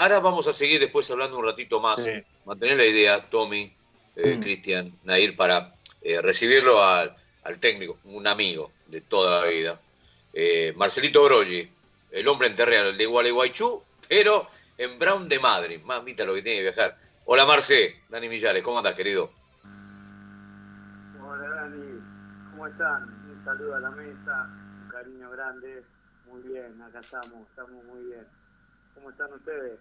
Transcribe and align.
ahora 0.00 0.20
vamos 0.20 0.46
a 0.46 0.52
seguir 0.52 0.80
después 0.80 1.10
hablando 1.10 1.38
un 1.38 1.44
ratito 1.44 1.80
más. 1.80 2.08
Mantener 2.44 2.76
la 2.76 2.86
idea, 2.86 3.28
Tommy, 3.30 3.72
eh, 4.16 4.36
mm. 4.36 4.40
Cristian, 4.40 4.92
Nair, 5.04 5.36
para 5.36 5.72
eh, 6.02 6.20
recibirlo 6.20 6.82
al, 6.82 7.14
técnico, 7.60 7.98
un 8.04 8.26
amigo 8.26 8.70
de 8.86 9.00
toda 9.00 9.40
la 9.40 9.48
vida. 9.48 9.80
Eh, 10.32 10.72
Marcelito 10.76 11.24
Broggi, 11.24 11.68
el 12.10 12.28
hombre 12.28 12.48
enterreal, 12.48 12.88
el 12.88 12.98
de 12.98 13.06
Gualeguaychú, 13.06 13.82
pero 14.08 14.48
en 14.76 14.98
Brown 14.98 15.28
de 15.28 15.38
Madrid. 15.38 15.80
Más 15.84 16.02
mita 16.02 16.24
lo 16.24 16.34
que 16.34 16.42
tiene 16.42 16.58
que 16.58 16.72
viajar. 16.72 16.96
Hola 17.24 17.46
Marce, 17.46 18.00
Dani 18.08 18.28
Millares, 18.28 18.62
¿cómo 18.62 18.78
andas, 18.78 18.94
querido? 18.94 19.30
Hola 21.22 21.48
Dani, 21.48 22.00
¿cómo 22.50 22.66
están? 22.66 23.02
Un 23.04 23.44
saludo 23.44 23.76
a 23.76 23.80
la 23.80 23.90
mesa, 23.90 24.48
un 24.82 24.88
cariño 24.90 25.30
grande. 25.30 25.82
Muy 26.26 26.42
bien, 26.42 26.82
acá 26.82 27.00
estamos, 27.00 27.48
estamos 27.48 27.84
muy 27.84 28.04
bien. 28.04 28.26
¿Cómo 28.98 29.10
están 29.10 29.32
ustedes? 29.32 29.78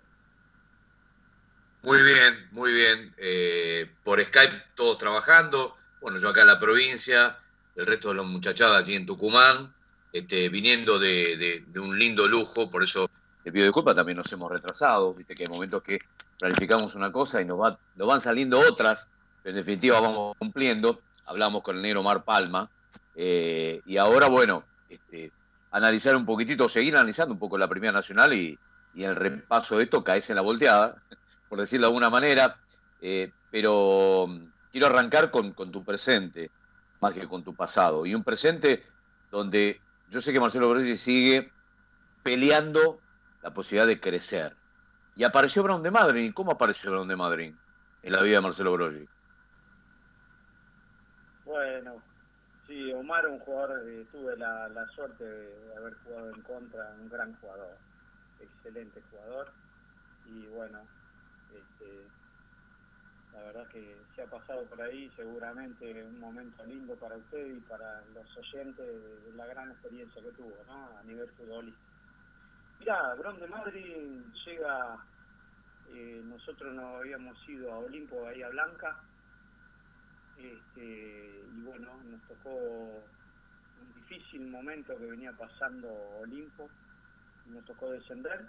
Muy 1.81 1.97
bien, 2.03 2.47
muy 2.51 2.71
bien. 2.71 3.15
Eh, 3.17 3.91
por 4.03 4.23
Skype 4.23 4.53
todos 4.75 4.99
trabajando. 4.99 5.73
Bueno, 6.01 6.19
yo 6.19 6.29
acá 6.29 6.41
en 6.41 6.47
la 6.47 6.59
provincia, 6.59 7.39
el 7.75 7.85
resto 7.87 8.09
de 8.09 8.15
los 8.15 8.27
muchachados 8.27 8.77
allí 8.77 8.93
en 8.93 9.07
Tucumán, 9.07 9.73
este, 10.13 10.49
viniendo 10.49 10.99
de, 10.99 11.65
un 11.77 11.97
lindo 11.97 12.27
lujo, 12.27 12.69
por 12.69 12.83
eso 12.83 13.09
te 13.43 13.51
pido 13.51 13.65
disculpas, 13.65 13.95
también 13.95 14.17
nos 14.19 14.31
hemos 14.31 14.51
retrasado, 14.51 15.15
viste 15.15 15.33
que 15.33 15.43
hay 15.43 15.49
momentos 15.49 15.81
que 15.81 15.97
planificamos 16.37 16.93
una 16.93 17.11
cosa 17.11 17.41
y 17.41 17.45
nos 17.45 17.57
van 17.57 18.21
saliendo 18.21 18.59
otras, 18.59 19.09
pero 19.41 19.57
en 19.57 19.63
definitiva 19.63 19.99
vamos 19.99 20.35
cumpliendo. 20.37 21.01
Hablamos 21.25 21.63
con 21.63 21.75
el 21.75 21.81
negro 21.81 22.03
Mar 22.03 22.23
Palma, 22.23 22.69
eh, 23.15 23.81
y 23.85 23.97
ahora, 23.97 24.27
bueno, 24.27 24.63
este, 24.87 25.31
analizar 25.71 26.15
un 26.15 26.25
poquitito, 26.25 26.69
seguir 26.69 26.95
analizando 26.95 27.33
un 27.33 27.39
poco 27.39 27.57
la 27.57 27.67
Primera 27.67 27.91
Nacional 27.91 28.33
y, 28.33 28.57
y 28.97 29.03
el 29.03 29.15
repaso 29.15 29.77
de 29.77 29.83
esto 29.83 30.03
caes 30.03 30.27
en 30.31 30.37
la 30.37 30.41
volteada, 30.41 31.03
por 31.49 31.59
decirlo 31.59 31.85
de 31.85 31.89
alguna 31.89 32.09
manera, 32.09 32.57
eh, 32.99 33.31
pero 33.51 34.25
mm, 34.27 34.47
quiero 34.71 34.87
arrancar 34.87 35.29
con, 35.29 35.53
tu 35.53 35.83
presente, 35.85 36.49
más 36.99 37.13
que 37.13 37.27
con 37.27 37.43
tu 37.43 37.53
pasado, 37.53 38.07
y 38.07 38.15
un 38.15 38.23
presente 38.23 38.81
donde 39.29 39.79
yo 40.09 40.19
sé 40.19 40.33
que 40.33 40.39
Marcelo 40.39 40.71
Broggi 40.71 40.97
sigue 40.97 41.51
peleando 42.23 42.99
la 43.43 43.53
posibilidad 43.53 43.85
de 43.85 43.99
crecer. 43.99 44.57
Y 45.15 45.23
apareció 45.23 45.61
Brown 45.61 45.83
de 45.83 45.91
Madrid. 45.91 46.31
¿Cómo 46.33 46.53
apareció 46.53 46.89
Brown 46.89 47.07
de 47.07 47.15
Madrid 47.15 47.53
en 48.01 48.11
la 48.11 48.23
vida 48.23 48.37
de 48.37 48.41
Marcelo 48.41 48.73
Broggi? 48.73 49.07
Bueno, 51.45 52.01
sí, 52.65 52.91
Omar, 52.93 53.27
un 53.27 53.37
jugador, 53.39 53.79
tuve 54.11 54.35
la, 54.37 54.67
la, 54.69 54.87
suerte 54.87 55.23
de 55.23 55.75
haber 55.75 55.93
jugado 56.03 56.33
en 56.33 56.41
contra, 56.41 56.95
un 56.99 57.09
gran 57.09 57.39
jugador, 57.39 57.77
excelente 58.39 59.01
jugador. 59.09 59.51
Y 60.25 60.45
bueno, 60.47 60.81
este, 61.53 62.07
la 63.33 63.41
verdad 63.43 63.67
que 63.69 63.95
se 64.15 64.21
ha 64.23 64.25
pasado 64.25 64.65
por 64.65 64.81
ahí, 64.81 65.11
seguramente 65.15 66.03
un 66.03 66.19
momento 66.19 66.65
lindo 66.65 66.95
para 66.95 67.17
usted 67.17 67.55
y 67.55 67.59
para 67.61 68.01
los 68.13 68.37
oyentes 68.37 68.85
de 69.25 69.33
la 69.35 69.45
gran 69.45 69.71
experiencia 69.71 70.21
que 70.21 70.31
tuvo 70.31 70.55
¿no? 70.67 70.97
a 70.97 71.03
nivel 71.03 71.29
futbolístico. 71.31 71.87
Mira, 72.79 73.15
Bron 73.15 73.39
de 73.39 73.47
Madrid 73.47 74.21
llega, 74.45 74.97
eh, 75.89 76.21
nosotros 76.23 76.73
nos 76.73 76.99
habíamos 76.99 77.37
ido 77.49 77.73
a 77.73 77.79
Olimpo, 77.79 78.21
Bahía 78.21 78.49
Blanca, 78.49 78.99
este, 80.37 81.43
y 81.55 81.61
bueno, 81.61 81.99
nos 82.03 82.21
tocó 82.27 82.53
un 82.55 83.93
difícil 83.95 84.47
momento 84.47 84.97
que 84.97 85.05
venía 85.05 85.31
pasando 85.33 85.87
Olimpo, 86.21 86.69
nos 87.49 87.65
tocó 87.65 87.91
descender, 87.91 88.45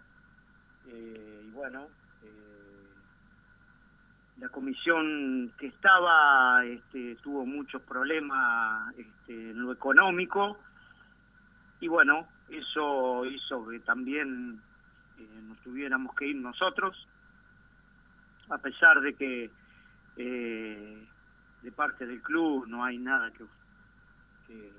eh, 0.89 1.43
y 1.47 1.51
bueno, 1.51 1.89
eh, 2.23 2.69
la 4.39 4.49
comisión 4.49 5.53
que 5.59 5.67
estaba 5.67 6.65
este, 6.65 7.17
tuvo 7.17 7.45
muchos 7.45 7.83
problemas 7.83 8.95
este, 8.97 9.51
en 9.51 9.61
lo 9.61 9.73
económico 9.73 10.59
y 11.81 11.89
bueno, 11.89 12.27
eso 12.49 13.25
hizo 13.27 13.69
que 13.69 13.81
también 13.81 14.61
eh, 15.19 15.41
nos 15.43 15.59
tuviéramos 15.59 16.15
que 16.15 16.27
ir 16.27 16.37
nosotros, 16.37 16.97
a 18.49 18.59
pesar 18.59 19.01
de 19.01 19.15
que 19.15 19.51
eh, 20.17 21.09
de 21.63 21.73
parte 21.73 22.07
del 22.07 22.23
club 22.23 22.67
no 22.67 22.85
hay 22.85 22.99
nada 22.99 23.31
que, 23.33 23.45
que 24.47 24.73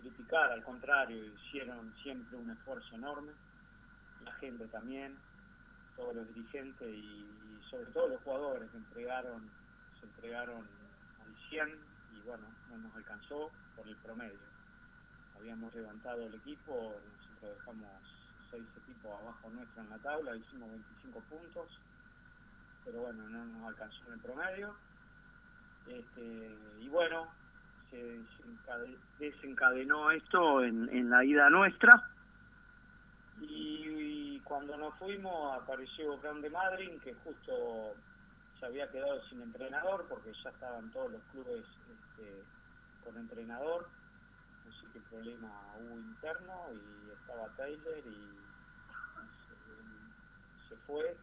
criticar, 0.00 0.50
al 0.50 0.62
contrario, 0.62 1.24
hicieron 1.24 1.92
siempre 2.02 2.36
un 2.36 2.50
esfuerzo 2.50 2.94
enorme, 2.94 3.32
la 4.26 4.32
gente 4.34 4.66
también, 4.66 5.16
todos 5.96 6.14
los 6.14 6.28
dirigentes 6.34 6.88
y, 6.88 7.26
sobre 7.70 7.86
todo 7.86 8.08
los 8.08 8.22
jugadores 8.22 8.68
entregaron, 8.74 9.50
se 9.98 10.06
entregaron 10.06 10.58
al 11.24 11.48
100 11.48 11.68
y 12.14 12.20
bueno, 12.26 12.44
no 12.70 12.78
nos 12.78 12.94
alcanzó 12.96 13.50
por 13.76 13.88
el 13.88 13.96
promedio. 13.96 14.38
Habíamos 15.36 15.74
levantado 15.74 16.26
el 16.26 16.34
equipo, 16.34 16.94
nosotros 17.18 17.58
dejamos 17.58 17.90
seis 18.50 18.64
equipos 18.82 19.20
abajo 19.20 19.50
nuestro 19.50 19.82
en 19.82 19.90
la 19.90 19.98
tabla, 19.98 20.36
hicimos 20.36 20.70
25 20.70 21.20
puntos, 21.20 21.68
pero 22.84 23.00
bueno, 23.00 23.28
no 23.28 23.44
nos 23.46 23.68
alcanzó 23.68 24.06
en 24.06 24.12
el 24.12 24.20
promedio. 24.20 24.76
Este, 25.88 26.56
y 26.80 26.88
bueno, 26.88 27.28
se, 27.90 28.20
desencadenó 29.18 30.10
esto 30.10 30.64
en, 30.64 30.88
en 30.90 31.10
la 31.10 31.24
ida 31.24 31.50
nuestra 31.50 32.15
y 33.40 34.40
cuando 34.40 34.76
nos 34.76 34.94
fuimos 34.98 35.56
apareció 35.60 36.18
Grande 36.20 36.48
Madrid, 36.50 37.00
que 37.02 37.14
justo 37.14 37.94
se 38.58 38.66
había 38.66 38.90
quedado 38.90 39.22
sin 39.28 39.42
entrenador 39.42 40.06
porque 40.08 40.32
ya 40.42 40.50
estaban 40.50 40.90
todos 40.90 41.12
los 41.12 41.22
clubes 41.32 41.64
este, 41.64 42.42
con 43.04 43.16
entrenador, 43.18 43.88
así 44.68 44.86
que 44.92 45.00
problema 45.10 45.74
hubo 45.78 45.98
interno 45.98 46.72
y 46.72 47.10
estaba 47.10 47.48
Taylor 47.56 47.98
y 47.98 48.36
se, 50.68 50.76
fue. 50.86 51.16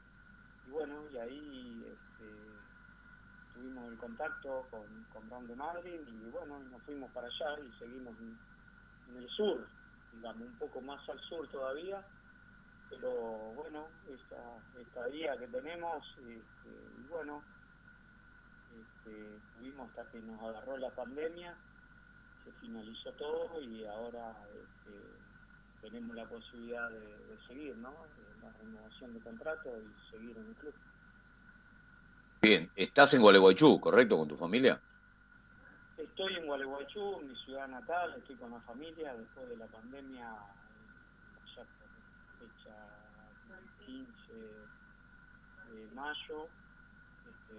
Y 0.67 0.71
bueno 0.71 1.03
y 1.11 1.17
ahí 1.17 1.85
este, 1.87 3.53
tuvimos 3.53 3.91
el 3.91 3.97
contacto 3.97 4.67
con, 4.69 5.05
con 5.11 5.29
Grande 5.29 5.55
Madrid 5.55 5.99
y 6.07 6.29
bueno 6.29 6.59
nos 6.59 6.81
fuimos 6.83 7.11
para 7.11 7.27
allá 7.27 7.59
y 7.59 7.79
seguimos 7.79 8.13
en 8.19 9.17
el 9.17 9.29
sur 9.29 9.67
digamos, 10.15 10.47
un 10.47 10.57
poco 10.57 10.81
más 10.81 11.07
al 11.09 11.19
sur 11.21 11.47
todavía, 11.49 12.05
pero 12.89 13.11
bueno, 13.55 13.87
esta, 14.07 14.59
esta 14.79 15.05
día 15.07 15.37
que 15.37 15.47
tenemos, 15.47 16.05
este, 16.17 17.09
bueno, 17.09 17.41
este, 18.71 19.39
tuvimos 19.57 19.89
hasta 19.89 20.11
que 20.11 20.19
nos 20.19 20.41
agarró 20.41 20.77
la 20.77 20.89
pandemia, 20.91 21.55
se 22.43 22.51
finalizó 22.53 23.11
todo 23.13 23.61
y 23.61 23.85
ahora 23.85 24.35
este, 24.47 25.13
tenemos 25.81 26.15
la 26.15 26.25
posibilidad 26.25 26.89
de, 26.89 27.13
seguir, 27.47 27.75
¿no? 27.77 27.93
La 28.41 28.51
renovación 28.53 29.13
de 29.13 29.19
contrato 29.19 29.69
y 29.77 30.11
seguir 30.11 30.37
en 30.37 30.47
el 30.47 30.55
club. 30.55 30.73
Bien, 32.41 32.69
estás 32.75 33.13
en 33.13 33.21
Gualeguaychú, 33.21 33.79
¿correcto? 33.79 34.17
¿Con 34.17 34.27
tu 34.27 34.35
familia? 34.35 34.81
Estoy 36.03 36.35
en 36.35 36.47
Gualeguaychú, 36.47 37.21
mi 37.21 37.33
ciudad 37.45 37.65
natal, 37.65 38.13
estoy 38.17 38.35
con 38.35 38.51
la 38.51 38.59
familia, 38.61 39.15
después 39.15 39.47
de 39.47 39.55
la 39.55 39.67
pandemia, 39.67 40.35
ya 41.55 41.63
por 41.63 41.87
fecha 42.39 42.75
15 43.85 44.33
de 45.71 45.95
mayo, 45.95 46.47
este, 47.25 47.55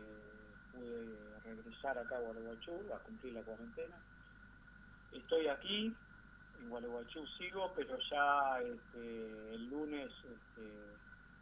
pude 0.73 1.41
regresar 1.43 1.97
acá 1.97 2.19
a 2.19 2.21
Gualeguaychú 2.21 2.93
a 2.93 2.99
cumplir 2.99 3.33
la 3.33 3.41
cuarentena. 3.41 3.97
Estoy 5.13 5.49
aquí, 5.49 5.97
en 6.61 6.69
Gualeguaychú 6.69 7.27
sigo, 7.39 7.73
pero 7.75 7.99
ya 8.11 8.61
este, 8.61 9.55
el 9.55 9.71
lunes 9.71 10.11
este, 10.23 10.71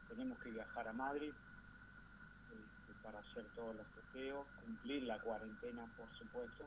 tenemos 0.08 0.38
que 0.38 0.50
viajar 0.50 0.86
a 0.86 0.92
Madrid 0.92 1.32
para 3.02 3.18
hacer 3.18 3.44
todos 3.56 3.74
los 3.74 3.86
testeos, 3.88 4.46
cumplir 4.64 5.02
la 5.02 5.18
cuarentena, 5.18 5.84
por 5.96 6.08
supuesto 6.16 6.64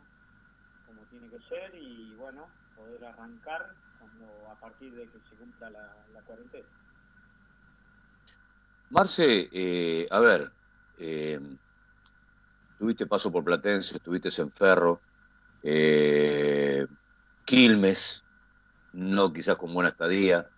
como 0.85 1.01
tiene 1.09 1.29
que 1.29 1.39
ser 1.47 1.73
y 1.75 2.13
bueno, 2.15 2.47
poder 2.75 3.05
arrancar 3.05 3.75
a 4.51 4.59
partir 4.59 4.93
de 4.95 5.03
que 5.03 5.19
se 5.29 5.35
cumpla 5.35 5.69
la, 5.69 6.21
cuarentena. 6.25 6.65
Marce, 8.89 9.49
eh, 9.51 10.07
a 10.09 10.19
ver, 10.19 10.51
eh, 10.97 11.39
tuviste 12.77 13.07
paso 13.07 13.31
por 13.31 13.43
Platense, 13.43 13.95
estuviste 13.95 14.29
en 14.41 14.51
Ferro, 14.51 15.01
eh, 15.63 16.85
Quilmes, 17.43 18.23
no 18.93 19.33
quizás 19.33 19.57
con 19.57 19.73
buena 19.73 19.89
estadía. 19.89 20.49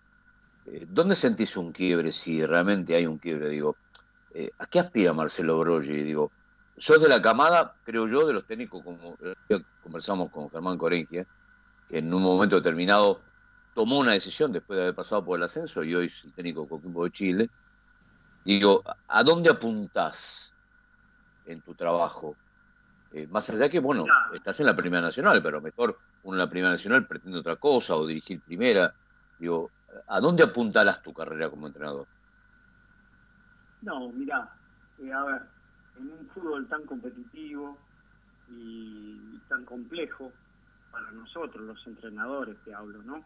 ¿Dónde 0.88 1.14
sentís 1.14 1.56
un 1.56 1.72
quiebre, 1.72 2.12
si 2.12 2.44
realmente 2.44 2.94
hay 2.94 3.06
un 3.06 3.18
quiebre? 3.18 3.48
Digo, 3.48 3.78
¿a 4.58 4.66
qué 4.66 4.80
aspira 4.80 5.14
Marcelo 5.14 5.58
Broggi? 5.58 6.02
Digo, 6.02 6.32
sos 6.78 7.02
de 7.02 7.08
la 7.08 7.20
camada, 7.20 7.74
creo 7.82 8.06
yo, 8.06 8.26
de 8.26 8.32
los 8.32 8.46
técnicos, 8.46 8.82
como 8.82 9.16
conversamos 9.82 10.30
con 10.30 10.50
Germán 10.50 10.78
Corengia, 10.78 11.26
que 11.88 11.98
en 11.98 12.12
un 12.12 12.22
momento 12.22 12.56
determinado 12.56 13.20
tomó 13.74 13.98
una 13.98 14.12
decisión 14.12 14.52
después 14.52 14.76
de 14.76 14.82
haber 14.82 14.94
pasado 14.94 15.24
por 15.24 15.38
el 15.38 15.44
ascenso 15.44 15.84
y 15.84 15.94
hoy 15.94 16.06
es 16.06 16.24
el 16.24 16.32
técnico 16.32 16.68
Coquimbo 16.68 17.04
de 17.04 17.10
Chile. 17.10 17.48
Digo, 18.44 18.82
¿a 19.06 19.22
dónde 19.22 19.50
apuntás 19.50 20.54
en 21.46 21.60
tu 21.62 21.74
trabajo? 21.74 22.36
Eh, 23.12 23.26
más 23.28 23.48
allá 23.50 23.68
que, 23.68 23.78
bueno, 23.78 24.04
estás 24.34 24.60
en 24.60 24.66
la 24.66 24.76
Primera 24.76 25.02
Nacional, 25.02 25.42
pero 25.42 25.60
mejor 25.60 25.98
uno 26.22 26.34
en 26.34 26.38
la 26.38 26.50
Primera 26.50 26.72
Nacional 26.72 27.06
pretende 27.06 27.38
otra 27.38 27.56
cosa 27.56 27.96
o 27.96 28.06
dirigir 28.06 28.42
Primera. 28.42 28.92
Digo, 29.38 29.70
¿a 30.06 30.20
dónde 30.20 30.42
apuntalas 30.42 31.02
tu 31.02 31.12
carrera 31.12 31.48
como 31.48 31.66
entrenador? 31.66 32.06
No, 33.82 34.10
mira, 34.12 34.50
eh, 34.98 35.12
a 35.12 35.24
ver, 35.24 35.42
en 35.98 36.12
un 36.12 36.28
fútbol 36.28 36.66
tan 36.68 36.84
competitivo 36.84 37.76
y 38.50 39.38
tan 39.48 39.64
complejo 39.64 40.32
para 40.90 41.10
nosotros, 41.12 41.64
los 41.64 41.86
entrenadores 41.86 42.56
que 42.64 42.74
hablo, 42.74 43.02
¿no? 43.02 43.22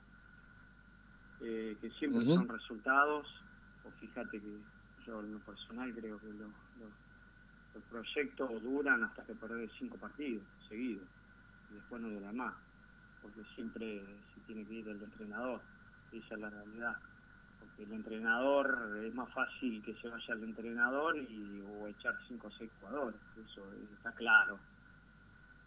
Eh, 1.41 1.77
que 1.81 1.91
siempre 1.91 2.25
son 2.25 2.49
resultados, 2.49 3.27
o 3.85 3.91
fíjate 4.01 4.41
que 4.41 4.61
yo 5.07 5.21
en 5.21 5.33
lo 5.33 5.39
personal 5.41 5.93
creo 5.95 6.19
que 6.19 6.27
los, 6.29 6.51
los, 6.79 7.83
proyectos 7.91 8.63
duran 8.63 9.03
hasta 9.05 9.25
que 9.25 9.35
perdés 9.35 9.71
cinco 9.79 9.97
partidos 9.97 10.43
seguidos, 10.69 11.07
y 11.71 11.75
después 11.75 12.03
no 12.03 12.09
dura 12.09 12.33
más, 12.33 12.55
porque 13.23 13.43
siempre 13.55 14.05
se 14.35 14.41
tiene 14.47 14.65
que 14.67 14.75
ir 14.75 14.89
el 14.89 15.03
entrenador, 15.03 15.61
esa 16.13 16.35
es 16.35 16.41
la 16.41 16.51
realidad 16.51 16.97
porque 17.63 17.85
el 17.85 17.93
entrenador 17.93 18.99
es 19.05 19.15
más 19.15 19.33
fácil 19.33 19.83
que 19.83 19.95
se 19.95 20.09
vaya 20.09 20.35
el 20.35 20.45
entrenador 20.45 21.17
y 21.17 21.63
o 21.63 21.87
echar 21.87 22.15
cinco 22.27 22.49
o 22.49 22.51
seis 22.59 22.71
jugadores 22.81 23.21
eso 23.37 23.63
está 23.97 24.13
claro. 24.13 24.59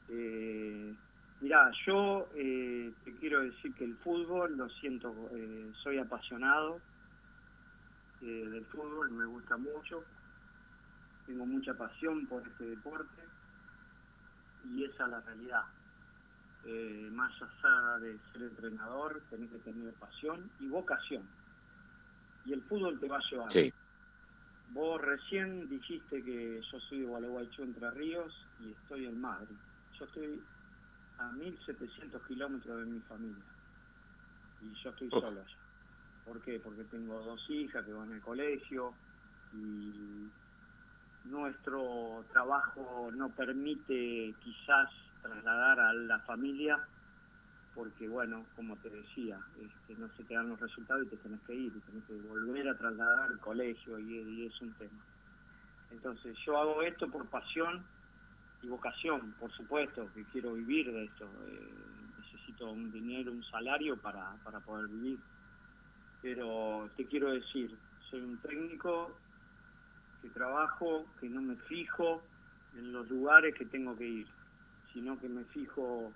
Eh, 0.09 0.93
mirá 1.41 1.71
yo 1.85 2.27
eh, 2.35 2.91
te 3.03 3.13
quiero 3.15 3.41
decir 3.41 3.73
que 3.75 3.85
el 3.85 3.95
fútbol 3.97 4.55
lo 4.55 4.69
siento 4.69 5.13
eh, 5.33 5.71
soy 5.83 5.97
apasionado 5.97 6.79
eh, 8.21 8.25
del 8.25 8.65
fútbol 8.65 9.11
me 9.11 9.25
gusta 9.25 9.57
mucho 9.57 10.03
tengo 11.25 11.45
mucha 11.45 11.73
pasión 11.73 12.27
por 12.27 12.47
este 12.47 12.65
deporte 12.65 13.23
y 14.73 14.83
esa 14.83 15.05
es 15.05 15.09
la 15.11 15.21
realidad. 15.21 15.61
Más 17.11 17.31
allá 17.39 17.99
de 17.99 18.17
ser 18.31 18.41
entrenador 18.41 19.21
tenés 19.29 19.51
que 19.51 19.59
tener 19.59 19.93
pasión 19.93 20.49
y 20.59 20.67
vocación 20.67 21.23
y 22.45 22.53
el 22.53 22.61
fútbol 22.63 22.99
te 22.99 23.07
va 23.07 23.17
a 23.17 23.29
llevar. 23.29 23.51
Sí. 23.51 23.73
Vos 24.69 25.01
recién 25.01 25.69
dijiste 25.69 26.23
que 26.23 26.61
yo 26.61 26.79
soy 26.81 26.99
de 26.99 27.05
Gualeguaychú, 27.05 27.63
Entre 27.63 27.91
Ríos, 27.91 28.33
y 28.59 28.71
estoy 28.71 29.05
en 29.05 29.19
Madrid. 29.19 29.55
Yo 29.99 30.05
estoy 30.05 30.41
a 31.17 31.31
1.700 31.31 32.27
kilómetros 32.27 32.79
de 32.79 32.85
mi 32.85 32.99
familia. 33.01 33.43
Y 34.61 34.83
yo 34.83 34.89
estoy 34.89 35.09
solo 35.09 35.27
allá. 35.27 35.57
¿Por 36.25 36.41
qué? 36.41 36.59
Porque 36.59 36.83
tengo 36.85 37.21
dos 37.21 37.39
hijas 37.49 37.85
que 37.85 37.93
van 37.93 38.11
al 38.11 38.21
colegio 38.21 38.93
y 39.53 40.27
nuestro 41.25 42.25
trabajo 42.31 43.11
no 43.13 43.29
permite 43.29 44.33
quizás 44.43 44.89
trasladar 45.21 45.79
a 45.79 45.93
la 45.93 46.19
familia 46.19 46.77
porque 47.75 48.07
bueno, 48.07 48.45
como 48.55 48.77
te 48.77 48.89
decía, 48.89 49.37
este, 49.59 49.99
no 49.99 50.07
se 50.15 50.23
te 50.23 50.33
dan 50.33 50.49
los 50.49 50.59
resultados 50.59 51.05
y 51.05 51.09
te 51.09 51.17
tenés 51.17 51.41
que 51.41 51.53
ir, 51.53 51.73
y 51.75 51.79
tenés 51.81 52.05
que 52.05 52.13
volver 52.27 52.69
a 52.69 52.77
trasladar 52.77 53.31
al 53.31 53.39
colegio 53.39 53.99
y, 53.99 54.45
es 54.45 54.61
un 54.61 54.73
tema. 54.73 55.03
Entonces 55.91 56.35
yo 56.45 56.57
hago 56.57 56.81
esto 56.81 57.09
por 57.09 57.29
pasión 57.29 57.83
y 58.63 58.67
vocación, 58.67 59.33
por 59.33 59.51
supuesto, 59.51 60.07
que 60.15 60.23
quiero 60.31 60.53
vivir 60.53 60.91
de 60.91 61.03
esto, 61.03 61.29
eh, 61.47 61.73
necesito 62.17 62.71
un 62.71 62.91
dinero, 62.91 63.33
un 63.33 63.43
salario 63.43 63.97
para, 63.97 64.33
para 64.43 64.59
poder 64.61 64.87
vivir, 64.87 65.19
pero 66.21 66.89
te 66.95 67.05
quiero 67.05 67.31
decir, 67.31 67.75
soy 68.09 68.21
un 68.21 68.37
técnico 68.37 69.11
que 70.21 70.29
trabajo, 70.29 71.05
que 71.19 71.27
no 71.27 71.41
me 71.41 71.55
fijo 71.67 72.21
en 72.77 72.93
los 72.93 73.09
lugares 73.09 73.53
que 73.55 73.65
tengo 73.65 73.95
que 73.97 74.07
ir, 74.07 74.27
sino 74.93 75.19
que 75.19 75.27
me 75.27 75.43
fijo 75.45 76.11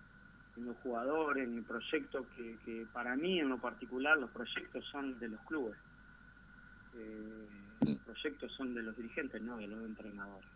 en 0.59 0.65
los 0.65 0.77
jugadores, 0.77 1.47
en 1.47 1.57
el 1.57 1.63
proyecto, 1.63 2.25
que, 2.35 2.85
para 2.91 3.15
mí 3.15 3.39
en 3.39 3.49
lo 3.49 3.57
particular 3.57 4.17
los 4.17 4.29
proyectos 4.31 4.85
son 4.91 5.17
de 5.19 5.29
los 5.29 5.39
clubes. 5.41 5.77
Eh, 6.95 7.47
los 7.81 7.97
proyectos 7.99 8.51
son 8.53 8.73
de 8.73 8.83
los 8.83 8.95
dirigentes, 8.95 9.41
no 9.41 9.57
de 9.57 9.67
los 9.67 9.83
entrenadores. 9.85 10.49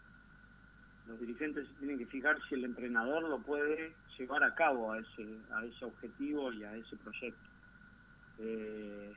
Los 1.07 1.19
dirigentes 1.19 1.67
tienen 1.79 1.97
que 1.97 2.05
fijar 2.05 2.37
si 2.47 2.55
el 2.55 2.65
entrenador 2.65 3.27
lo 3.27 3.39
puede 3.39 3.93
llevar 4.17 4.43
a 4.43 4.53
cabo 4.55 4.91
a 4.91 4.99
ese, 4.99 5.25
a 5.53 5.65
ese 5.65 5.85
objetivo 5.85 6.51
y 6.51 6.63
a 6.63 6.75
ese 6.75 6.95
proyecto. 6.97 7.49
Eh, 8.39 9.13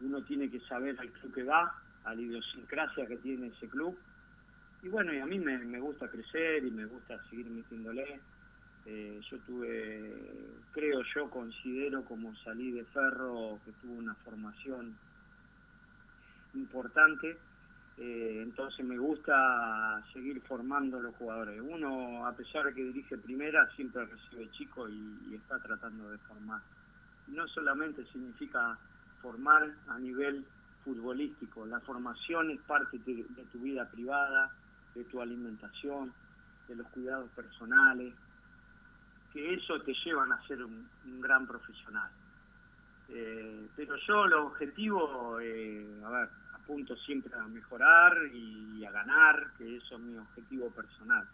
uno 0.00 0.22
tiene 0.22 0.50
que 0.50 0.60
saber 0.60 0.98
al 0.98 1.10
club 1.10 1.34
que 1.34 1.42
va, 1.42 1.74
a 2.04 2.14
la 2.14 2.20
idiosincrasia 2.20 3.06
que 3.06 3.16
tiene 3.18 3.48
ese 3.48 3.68
club. 3.68 3.98
Y 4.82 4.88
bueno, 4.88 5.12
y 5.12 5.18
a 5.18 5.26
mí 5.26 5.38
me, 5.38 5.58
me 5.58 5.80
gusta 5.80 6.08
crecer 6.08 6.64
y 6.64 6.70
me 6.70 6.86
gusta 6.86 7.22
seguir 7.28 7.46
metiéndole 7.46 8.20
eh, 8.86 9.20
yo 9.30 9.38
tuve, 9.40 10.14
creo 10.72 11.02
yo, 11.14 11.30
considero 11.30 12.04
como 12.04 12.34
salí 12.36 12.72
de 12.72 12.84
Ferro 12.86 13.58
que 13.64 13.72
tuve 13.72 13.92
una 13.92 14.14
formación 14.16 14.96
importante, 16.54 17.36
eh, 17.98 18.40
entonces 18.42 18.84
me 18.84 18.96
gusta 18.96 20.02
seguir 20.12 20.40
formando 20.42 21.00
los 21.00 21.14
jugadores. 21.16 21.60
Uno, 21.60 22.26
a 22.26 22.32
pesar 22.32 22.64
de 22.66 22.74
que 22.74 22.84
dirige 22.84 23.18
primera, 23.18 23.68
siempre 23.76 24.06
recibe 24.06 24.50
chico 24.52 24.88
y, 24.88 25.34
está 25.34 25.58
tratando 25.58 26.10
de 26.10 26.18
formar. 26.18 26.62
No 27.28 27.46
solamente 27.48 28.04
significa 28.06 28.78
formar 29.20 29.70
a 29.88 29.98
nivel 29.98 30.44
futbolístico, 30.84 31.66
la 31.66 31.78
formación 31.80 32.50
es 32.50 32.60
parte 32.62 32.98
de 32.98 33.44
tu 33.52 33.58
vida 33.58 33.86
privada, 33.90 34.50
de 34.94 35.04
tu 35.04 35.20
alimentación, 35.20 36.12
de 36.68 36.76
los 36.76 36.86
cuidados 36.88 37.30
personales, 37.32 38.14
que 39.32 39.54
eso 39.54 39.80
te 39.82 39.94
llevan 40.04 40.32
a 40.32 40.46
ser 40.46 40.62
un, 40.62 40.88
gran 41.20 41.46
profesional. 41.46 42.10
Eh, 43.08 43.68
pero 43.76 43.96
yo 43.96 44.26
los 44.26 44.46
objetivos, 44.46 45.40
eh, 45.42 46.00
a 46.04 46.10
ver, 46.10 46.28
apunto 46.54 46.96
siempre 46.96 47.32
a 47.34 47.46
mejorar 47.46 48.16
y 48.32 48.84
a 48.84 48.90
ganar, 48.90 49.52
que 49.58 49.76
eso 49.76 49.96
es 49.96 50.00
mi 50.00 50.16
objetivo 50.16 50.70
personal. 50.70 51.28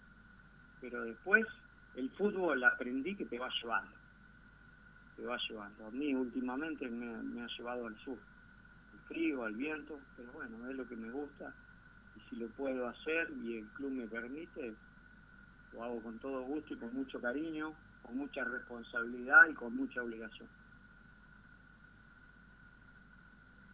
Pero 0.80 1.02
después 1.04 1.46
el 1.96 2.10
fútbol 2.10 2.62
aprendí 2.64 3.14
que 3.14 3.24
te 3.24 3.38
va 3.38 3.48
llevando, 3.62 3.92
te 5.16 5.24
va 5.24 5.38
llevando. 5.48 5.86
A 5.86 5.90
mí 5.90 6.14
últimamente 6.14 6.88
me, 6.88 7.22
me 7.22 7.42
ha 7.42 7.48
llevado 7.56 7.86
al 7.86 7.96
sur, 7.98 8.18
al 8.92 9.08
frío, 9.08 9.44
al 9.44 9.54
viento, 9.54 9.98
pero 10.16 10.30
bueno, 10.32 10.68
es 10.68 10.76
lo 10.76 10.86
que 10.86 10.96
me 10.96 11.10
gusta 11.10 11.52
y 12.16 12.20
si 12.28 12.36
lo 12.36 12.48
puedo 12.48 12.88
hacer 12.88 13.30
y 13.42 13.58
el 13.58 13.66
club 13.68 13.92
me 13.92 14.06
permite, 14.06 14.74
lo 15.72 15.84
hago 15.84 16.02
con 16.02 16.18
todo 16.18 16.42
gusto 16.42 16.74
y 16.74 16.78
con 16.78 16.94
mucho 16.94 17.20
cariño 17.20 17.74
con 18.06 18.16
mucha 18.16 18.44
responsabilidad 18.44 19.48
y 19.50 19.54
con 19.54 19.76
mucha 19.76 20.02
obligación. 20.02 20.48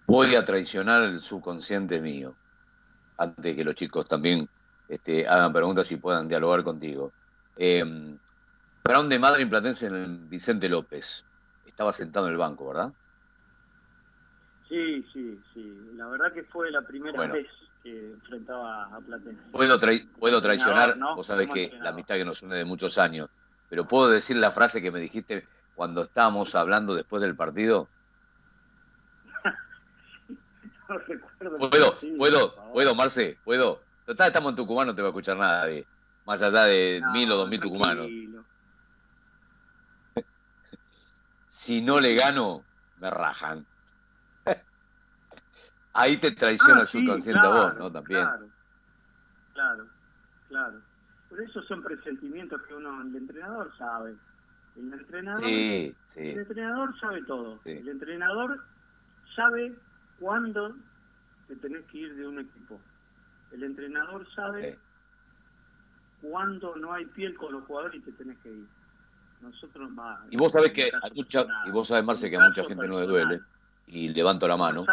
Voy 0.06 0.34
a 0.34 0.44
traicionar 0.44 1.02
el 1.02 1.20
subconsciente 1.20 2.00
mío, 2.00 2.34
antes 3.16 3.42
de 3.42 3.56
que 3.56 3.64
los 3.64 3.74
chicos 3.74 4.06
también 4.06 4.48
este, 4.88 5.26
hagan 5.26 5.52
preguntas 5.52 5.90
y 5.92 5.96
puedan 5.96 6.28
dialogar 6.28 6.62
contigo. 6.62 7.12
Eh, 7.56 7.84
Brown 8.84 9.08
de 9.08 9.18
Madre 9.18 9.46
Platense 9.46 9.86
en 9.86 9.94
el 9.94 10.18
Vicente 10.28 10.68
López. 10.68 11.24
Estaba 11.66 11.92
sentado 11.92 12.26
en 12.26 12.32
el 12.32 12.38
banco, 12.38 12.68
¿verdad? 12.68 12.92
Sí, 14.68 15.06
sí, 15.12 15.40
sí. 15.54 15.92
La 15.94 16.06
verdad 16.08 16.32
que 16.32 16.42
fue 16.44 16.70
la 16.70 16.82
primera 16.82 17.26
vez 17.28 17.46
que 17.82 18.12
enfrentaba 18.12 18.94
a 18.94 19.00
Platense. 19.00 19.42
Puedo, 19.50 19.78
puedo 20.18 20.42
traicionar, 20.42 20.98
vos 20.98 21.26
sabés 21.26 21.48
que 21.48 21.72
la 21.80 21.90
amistad 21.90 22.16
que 22.16 22.24
nos 22.24 22.42
une 22.42 22.56
de 22.56 22.64
muchos 22.64 22.98
años 22.98 23.30
pero 23.72 23.88
puedo 23.88 24.10
decir 24.10 24.36
la 24.36 24.50
frase 24.50 24.82
que 24.82 24.90
me 24.90 25.00
dijiste 25.00 25.48
cuando 25.74 26.02
estábamos 26.02 26.54
hablando 26.54 26.94
después 26.94 27.22
del 27.22 27.34
partido. 27.34 27.88
no 30.90 30.98
recuerdo. 30.98 31.58
Puedo, 31.70 31.98
puedo, 32.18 32.72
puedo, 32.74 32.94
Marce, 32.94 33.38
puedo. 33.42 33.82
Total, 34.04 34.26
estamos 34.26 34.50
en 34.50 34.56
Tucumán, 34.56 34.88
no 34.88 34.94
te 34.94 35.00
va 35.00 35.08
a 35.08 35.12
escuchar 35.12 35.38
nada 35.38 35.64
de 35.64 35.86
más 36.26 36.42
allá 36.42 36.64
de 36.64 37.02
mil 37.14 37.32
o 37.32 37.36
dos 37.38 37.48
mil 37.48 37.60
tucumanos. 37.60 38.08
si 41.46 41.80
no 41.80 41.98
le 41.98 42.14
gano, 42.14 42.62
me 42.98 43.08
rajan. 43.08 43.66
Ahí 45.94 46.18
te 46.18 46.32
traiciona 46.32 46.80
ah, 46.80 46.82
el 46.82 46.88
subconsciente 46.88 47.46
a 47.46 47.50
vos, 47.50 47.74
¿no? 47.76 47.90
También. 47.90 48.20
Claro, 48.20 48.50
claro, 49.54 49.88
claro. 50.50 50.91
Por 51.32 51.40
eso 51.40 51.62
son 51.62 51.82
presentimientos 51.82 52.60
que 52.68 52.74
uno, 52.74 53.00
el 53.00 53.16
entrenador 53.16 53.72
sabe. 53.78 54.14
El 54.76 54.92
entrenador, 54.92 55.42
El 55.46 55.94
entrenador 56.16 57.00
sabe 57.00 57.22
todo. 57.24 57.58
El 57.64 57.88
entrenador 57.88 58.62
sabe 59.34 59.74
cuándo 60.20 60.76
te 61.48 61.56
tenés 61.56 61.86
que 61.86 61.98
ir 62.00 62.16
de 62.16 62.28
un 62.28 62.38
equipo. 62.38 62.78
El 63.50 63.62
entrenador 63.62 64.26
sabe 64.34 64.78
cuándo 66.20 66.76
no 66.76 66.92
hay 66.92 67.06
piel 67.06 67.34
con 67.36 67.54
los 67.54 67.64
jugadores 67.64 68.02
y 68.02 68.04
te 68.04 68.12
tenés 68.12 68.36
que 68.40 68.50
ir. 68.50 68.66
Nosotros 69.40 69.90
va. 69.98 70.26
Y 70.28 70.36
vos 70.36 70.52
sabés 70.52 70.72
que 70.72 70.90
a 70.92 71.08
mucha, 71.14 71.46
y 71.64 71.70
vos 71.70 71.88
sabés 71.88 72.04
Marce 72.04 72.28
que 72.28 72.36
a 72.36 72.40
mucha 72.40 72.64
gente 72.64 72.86
no 72.86 73.00
le 73.00 73.06
duele 73.06 73.40
y 73.86 74.10
levanto 74.10 74.46
la 74.46 74.58
mano 74.58 74.84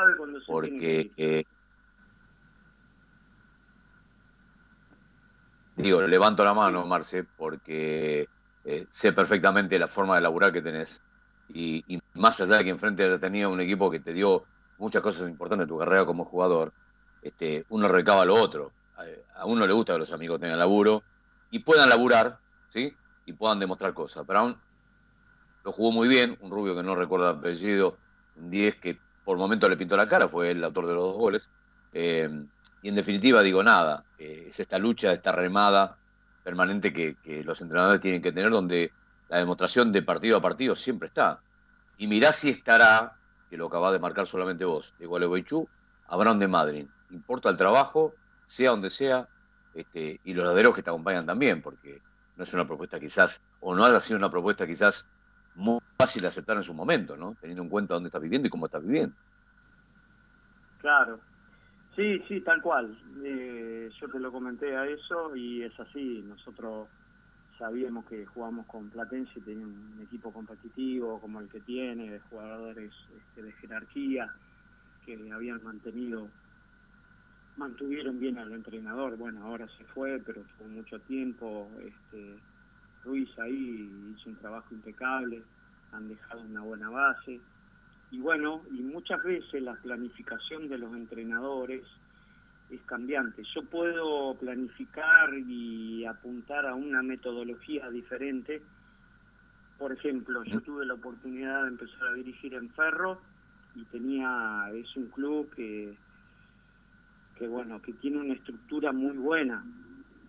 porque 0.47 1.45
digo, 5.79 6.01
levanto 6.01 6.43
la 6.43 6.53
mano, 6.53 6.85
Marce, 6.85 7.23
porque 7.23 8.27
eh, 8.65 8.87
sé 8.89 9.13
perfectamente 9.13 9.79
la 9.79 9.87
forma 9.87 10.15
de 10.15 10.21
laburar 10.21 10.51
que 10.51 10.61
tenés. 10.61 11.01
Y, 11.47 11.99
más 12.13 12.39
allá 12.41 12.57
de 12.57 12.65
que 12.65 12.69
enfrente 12.69 13.03
haya 13.03 13.17
tenido 13.17 13.49
un 13.49 13.61
equipo 13.61 13.89
que 13.89 13.99
te 13.99 14.13
dio 14.13 14.43
muchas 14.77 15.01
cosas 15.01 15.27
importantes 15.29 15.63
en 15.63 15.69
tu 15.69 15.79
carrera 15.79 16.05
como 16.05 16.25
jugador, 16.25 16.73
este, 17.21 17.65
uno 17.69 17.87
recaba 17.87 18.25
lo 18.25 18.35
otro. 18.35 18.71
A, 19.35 19.45
uno 19.45 19.65
le 19.65 19.73
gusta 19.73 19.93
que 19.93 19.99
los 19.99 20.11
amigos 20.11 20.39
tengan 20.39 20.59
laburo 20.59 21.01
y 21.49 21.59
puedan 21.59 21.89
laburar, 21.89 22.39
¿sí? 22.69 22.93
Y 23.25 23.33
puedan 23.33 23.59
demostrar 23.59 23.93
cosas. 23.93 24.25
Brown 24.27 24.59
lo 25.63 25.71
jugó 25.71 25.91
muy 25.91 26.07
bien, 26.07 26.37
un 26.41 26.51
rubio 26.51 26.75
que 26.75 26.83
no 26.83 26.95
recuerda 26.95 27.31
el 27.31 27.37
apellido, 27.37 27.97
un 28.35 28.49
10 28.49 28.75
que 28.75 28.99
por 29.23 29.37
momento 29.37 29.69
le 29.69 29.77
pintó 29.77 29.95
la 29.95 30.07
cara, 30.07 30.27
fue 30.27 30.51
el 30.51 30.63
autor 30.63 30.87
de 30.87 30.93
los 30.93 31.03
dos 31.03 31.15
goles. 31.15 31.49
Eh, 31.93 32.29
y 32.81 32.89
en 32.89 32.95
definitiva, 32.95 33.41
digo 33.41 33.63
nada, 33.63 34.03
eh, 34.17 34.45
es 34.49 34.59
esta 34.59 34.77
lucha, 34.77 35.11
esta 35.11 35.31
remada 35.31 35.97
permanente 36.43 36.93
que, 36.93 37.43
los 37.43 37.61
entrenadores 37.61 37.99
tienen 37.99 38.21
que 38.21 38.31
tener, 38.31 38.51
donde 38.51 38.91
la 39.27 39.37
demostración 39.37 39.91
de 39.91 40.01
partido 40.01 40.37
a 40.37 40.41
partido 40.41 40.75
siempre 40.75 41.07
está. 41.07 41.41
Y 41.97 42.07
mirá 42.07 42.31
si 42.31 42.49
estará, 42.49 43.17
que 43.49 43.57
lo 43.57 43.67
acabás 43.67 43.91
de 43.91 43.99
marcar 43.99 44.25
solamente 44.27 44.65
vos, 44.65 44.93
de 44.97 45.05
Gualeguaychú 45.05 45.67
a 46.07 46.17
Brown 46.17 46.39
de 46.39 46.47
Madrid. 46.47 46.87
Importa 47.11 47.49
el 47.49 47.57
trabajo, 47.57 48.13
sea 48.45 48.71
donde 48.71 48.89
sea, 48.89 49.27
este, 49.73 50.19
y 50.23 50.33
los 50.33 50.45
laderos 50.45 50.73
que 50.73 50.81
te 50.81 50.89
acompañan 50.89 51.25
también, 51.25 51.61
porque 51.61 52.01
no 52.37 52.43
es 52.43 52.53
una 52.53 52.65
propuesta 52.65 52.99
quizás, 52.99 53.41
o 53.59 53.75
no 53.75 53.83
ha 53.85 53.99
sido 53.99 54.17
una 54.17 54.31
propuesta 54.31 54.65
quizás 54.65 55.05
muy 55.55 55.79
fácil 55.97 56.21
de 56.21 56.29
aceptar 56.29 56.55
en 56.55 56.63
su 56.63 56.73
momento, 56.73 57.17
¿no? 57.17 57.35
Teniendo 57.35 57.63
en 57.63 57.69
cuenta 57.69 57.95
dónde 57.95 58.07
estás 58.07 58.21
viviendo 58.21 58.47
y 58.47 58.49
cómo 58.49 58.65
estás 58.65 58.81
viviendo. 58.81 59.15
Claro, 60.79 61.19
Sí, 61.99 62.17
sí, 62.29 62.39
tal 62.39 62.61
cual. 62.61 62.97
Eh, 63.25 63.89
yo 63.99 64.07
te 64.07 64.21
lo 64.21 64.31
comenté 64.31 64.73
a 64.73 64.87
eso 64.87 65.35
y 65.35 65.63
es 65.63 65.77
así. 65.81 66.23
Nosotros 66.25 66.87
sabíamos 67.57 68.05
que 68.05 68.25
jugamos 68.25 68.65
con 68.67 68.89
Platense 68.89 69.33
y 69.35 69.41
tenía 69.41 69.65
un 69.65 69.99
equipo 70.01 70.31
competitivo 70.31 71.19
como 71.19 71.41
el 71.41 71.49
que 71.49 71.59
tiene, 71.59 72.09
de 72.09 72.19
jugadores 72.29 72.93
este, 73.17 73.43
de 73.43 73.51
jerarquía, 73.51 74.33
que 75.05 75.29
habían 75.29 75.61
mantenido, 75.61 76.29
mantuvieron 77.57 78.17
bien 78.17 78.37
al 78.37 78.53
entrenador. 78.53 79.17
Bueno, 79.17 79.43
ahora 79.43 79.67
se 79.77 79.83
fue, 79.93 80.21
pero 80.25 80.41
tuvo 80.57 80.69
mucho 80.69 80.99
tiempo. 81.01 81.69
Este, 81.81 82.33
Ruiz 83.03 83.29
ahí 83.39 83.91
hizo 84.15 84.29
un 84.29 84.37
trabajo 84.37 84.73
impecable, 84.73 85.43
han 85.91 86.07
dejado 86.07 86.43
una 86.43 86.61
buena 86.61 86.89
base 86.89 87.41
y 88.11 88.19
bueno, 88.19 88.61
y 88.71 88.81
muchas 88.81 89.23
veces 89.23 89.61
la 89.61 89.75
planificación 89.75 90.67
de 90.67 90.79
los 90.79 90.93
entrenadores 90.95 91.83
es 92.71 92.81
cambiante. 92.81 93.43
Yo 93.55 93.63
puedo 93.63 94.35
planificar 94.35 95.33
y 95.47 96.05
apuntar 96.05 96.65
a 96.65 96.75
una 96.75 97.03
metodología 97.03 97.89
diferente. 97.89 98.61
Por 99.77 99.91
ejemplo, 99.91 100.43
yo 100.43 100.59
tuve 100.61 100.85
la 100.85 100.95
oportunidad 100.95 101.63
de 101.63 101.69
empezar 101.69 102.07
a 102.07 102.13
dirigir 102.13 102.53
en 102.55 102.69
Ferro 102.71 103.21
y 103.75 103.83
tenía, 103.85 104.69
es 104.73 104.95
un 104.95 105.07
club 105.09 105.49
que, 105.55 105.95
que 107.37 107.47
bueno, 107.47 107.81
que 107.81 107.93
tiene 107.93 108.17
una 108.17 108.33
estructura 108.33 108.91
muy 108.91 109.17
buena. 109.17 109.63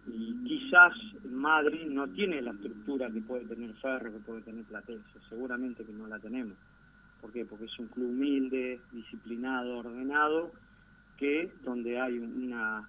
Y 0.06 0.34
quizás 0.44 0.92
Madrid 1.30 1.86
no 1.88 2.08
tiene 2.08 2.42
la 2.42 2.52
estructura 2.52 3.10
que 3.10 3.20
puede 3.20 3.46
tener 3.46 3.72
Ferro, 3.74 4.12
que 4.12 4.18
puede 4.18 4.42
tener 4.42 4.64
Platense, 4.64 5.18
seguramente 5.28 5.84
que 5.84 5.92
no 5.92 6.06
la 6.06 6.18
tenemos. 6.18 6.56
¿Por 7.20 7.32
qué? 7.32 7.44
Porque 7.44 7.66
es 7.66 7.78
un 7.78 7.88
club 7.88 8.08
humilde, 8.08 8.80
disciplinado, 8.92 9.78
ordenado, 9.78 10.52
que 11.18 11.52
donde 11.62 12.00
hay 12.00 12.18
una, 12.18 12.88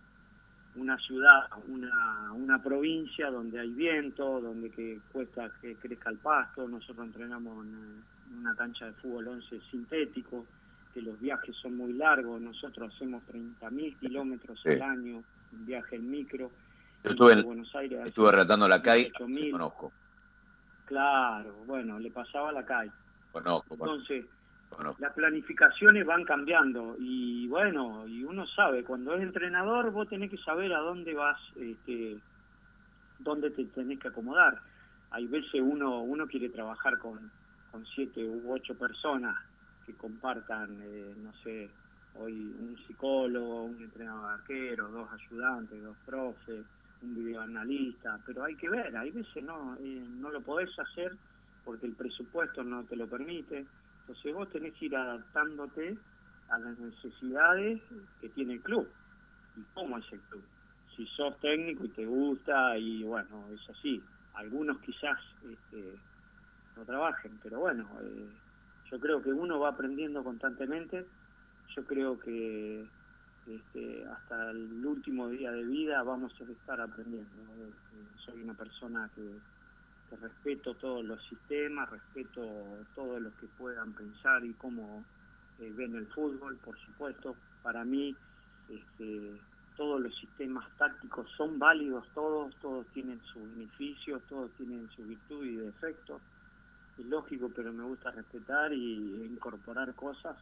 una 0.75 0.97
ciudad, 0.99 1.49
una, 1.67 2.31
una 2.33 2.63
provincia 2.63 3.29
donde 3.29 3.59
hay 3.59 3.71
viento, 3.71 4.39
donde 4.39 4.69
que 4.69 4.99
cuesta 5.11 5.51
que 5.61 5.75
crezca 5.75 6.09
el 6.09 6.17
pasto, 6.17 6.67
nosotros 6.67 7.05
entrenamos 7.07 7.65
en 7.65 8.03
una 8.39 8.55
cancha 8.55 8.85
de 8.85 8.93
fútbol 8.93 9.27
11 9.27 9.59
sintético, 9.69 10.45
que 10.93 11.01
los 11.01 11.19
viajes 11.19 11.55
son 11.57 11.75
muy 11.75 11.93
largos, 11.93 12.41
nosotros 12.41 12.93
hacemos 12.93 13.23
30.000 13.31 13.99
kilómetros 13.99 14.65
al 14.65 14.81
año, 14.81 15.23
un 15.51 15.65
viaje 15.65 15.97
en 15.97 16.09
micro. 16.09 16.51
Yo 17.03 17.11
estuve 17.11 17.33
en 17.33 17.43
Buenos 17.43 17.75
Aires. 17.75 17.99
Estuve 18.05 18.31
retando 18.31 18.67
la 18.67 18.81
calle, 18.81 19.11
conozco. 19.11 19.91
Claro, 20.85 21.55
bueno, 21.65 21.99
le 21.99 22.11
pasaba 22.11 22.51
la 22.51 22.65
calle. 22.65 22.91
Conozco, 23.31 23.73
Entonces, 23.75 24.25
las 24.99 25.13
planificaciones 25.13 26.05
van 26.05 26.23
cambiando 26.23 26.95
y 26.99 27.47
bueno, 27.47 28.07
y 28.07 28.23
uno 28.23 28.47
sabe, 28.47 28.83
cuando 28.83 29.13
es 29.13 29.21
entrenador 29.21 29.91
vos 29.91 30.07
tenés 30.07 30.29
que 30.29 30.37
saber 30.37 30.73
a 30.73 30.79
dónde 30.79 31.13
vas, 31.13 31.39
este, 31.55 32.17
dónde 33.19 33.51
te 33.51 33.65
tenés 33.65 33.99
que 33.99 34.07
acomodar. 34.07 34.59
Hay 35.11 35.27
veces 35.27 35.61
uno 35.61 36.01
uno 36.01 36.25
quiere 36.27 36.49
trabajar 36.49 36.97
con, 36.99 37.31
con 37.71 37.85
siete 37.85 38.23
u 38.23 38.51
ocho 38.51 38.75
personas 38.75 39.37
que 39.85 39.93
compartan, 39.93 40.79
eh, 40.81 41.13
no 41.17 41.33
sé, 41.43 41.69
hoy 42.15 42.33
un 42.33 42.77
psicólogo, 42.87 43.65
un 43.65 43.81
entrenador 43.81 44.27
de 44.27 44.33
arquero, 44.33 44.87
dos 44.89 45.09
ayudantes, 45.11 45.83
dos 45.83 45.97
profes, 46.05 46.65
un 47.01 47.15
videoanalista, 47.15 48.19
pero 48.25 48.43
hay 48.43 48.55
que 48.55 48.69
ver, 48.69 48.95
hay 48.95 49.11
veces 49.11 49.43
no, 49.43 49.75
eh, 49.79 50.05
no 50.17 50.29
lo 50.29 50.41
podés 50.41 50.77
hacer 50.79 51.13
porque 51.63 51.85
el 51.85 51.95
presupuesto 51.95 52.63
no 52.63 52.83
te 52.83 52.95
lo 52.95 53.07
permite. 53.07 53.65
Entonces 54.01 54.33
vos 54.33 54.49
tenés 54.49 54.73
que 54.73 54.85
ir 54.85 54.95
adaptándote 54.95 55.97
a 56.49 56.59
las 56.59 56.77
necesidades 56.79 57.81
que 58.19 58.29
tiene 58.29 58.53
el 58.53 58.61
club 58.61 58.87
y 59.57 59.61
cómo 59.73 59.97
es 59.97 60.05
el 60.11 60.19
club. 60.21 60.43
Si 60.95 61.05
sos 61.07 61.39
técnico 61.39 61.85
y 61.85 61.89
te 61.89 62.05
gusta 62.05 62.77
y 62.77 63.03
bueno, 63.03 63.45
es 63.53 63.69
así. 63.69 64.01
Algunos 64.33 64.79
quizás 64.79 65.17
este, 65.49 65.95
no 66.75 66.83
trabajen, 66.85 67.39
pero 67.43 67.59
bueno, 67.59 67.87
eh, 68.01 68.29
yo 68.89 68.99
creo 68.99 69.21
que 69.21 69.31
uno 69.31 69.59
va 69.59 69.69
aprendiendo 69.69 70.23
constantemente. 70.23 71.05
Yo 71.75 71.85
creo 71.85 72.19
que 72.19 72.85
este, 73.47 74.05
hasta 74.05 74.51
el 74.51 74.85
último 74.85 75.29
día 75.29 75.51
de 75.51 75.63
vida 75.63 76.03
vamos 76.03 76.33
a 76.39 76.51
estar 76.51 76.81
aprendiendo. 76.81 77.29
Eh, 77.57 77.71
soy 78.25 78.41
una 78.41 78.53
persona 78.53 79.09
que 79.15 79.21
respeto 80.17 80.73
todos 80.75 81.03
los 81.05 81.23
sistemas, 81.27 81.89
respeto 81.89 82.41
todos 82.95 83.21
los 83.21 83.33
que 83.35 83.47
puedan 83.57 83.93
pensar 83.93 84.43
y 84.43 84.53
cómo 84.53 85.03
eh, 85.59 85.71
ven 85.75 85.95
el 85.95 86.07
fútbol, 86.07 86.57
por 86.57 86.77
supuesto. 86.79 87.35
Para 87.63 87.83
mí, 87.83 88.15
este, 88.69 89.39
todos 89.77 90.01
los 90.01 90.15
sistemas 90.17 90.65
tácticos 90.77 91.29
son 91.37 91.57
válidos, 91.59 92.05
todos, 92.13 92.55
todos 92.61 92.85
tienen 92.87 93.21
sus 93.33 93.43
beneficios, 93.55 94.21
todos 94.27 94.51
tienen 94.57 94.89
su 94.95 95.03
virtud 95.03 95.45
y 95.45 95.55
defectos. 95.55 96.21
Es 96.97 97.05
lógico, 97.05 97.49
pero 97.55 97.71
me 97.71 97.83
gusta 97.83 98.11
respetar 98.11 98.73
y 98.73 99.25
incorporar 99.25 99.93
cosas 99.95 100.35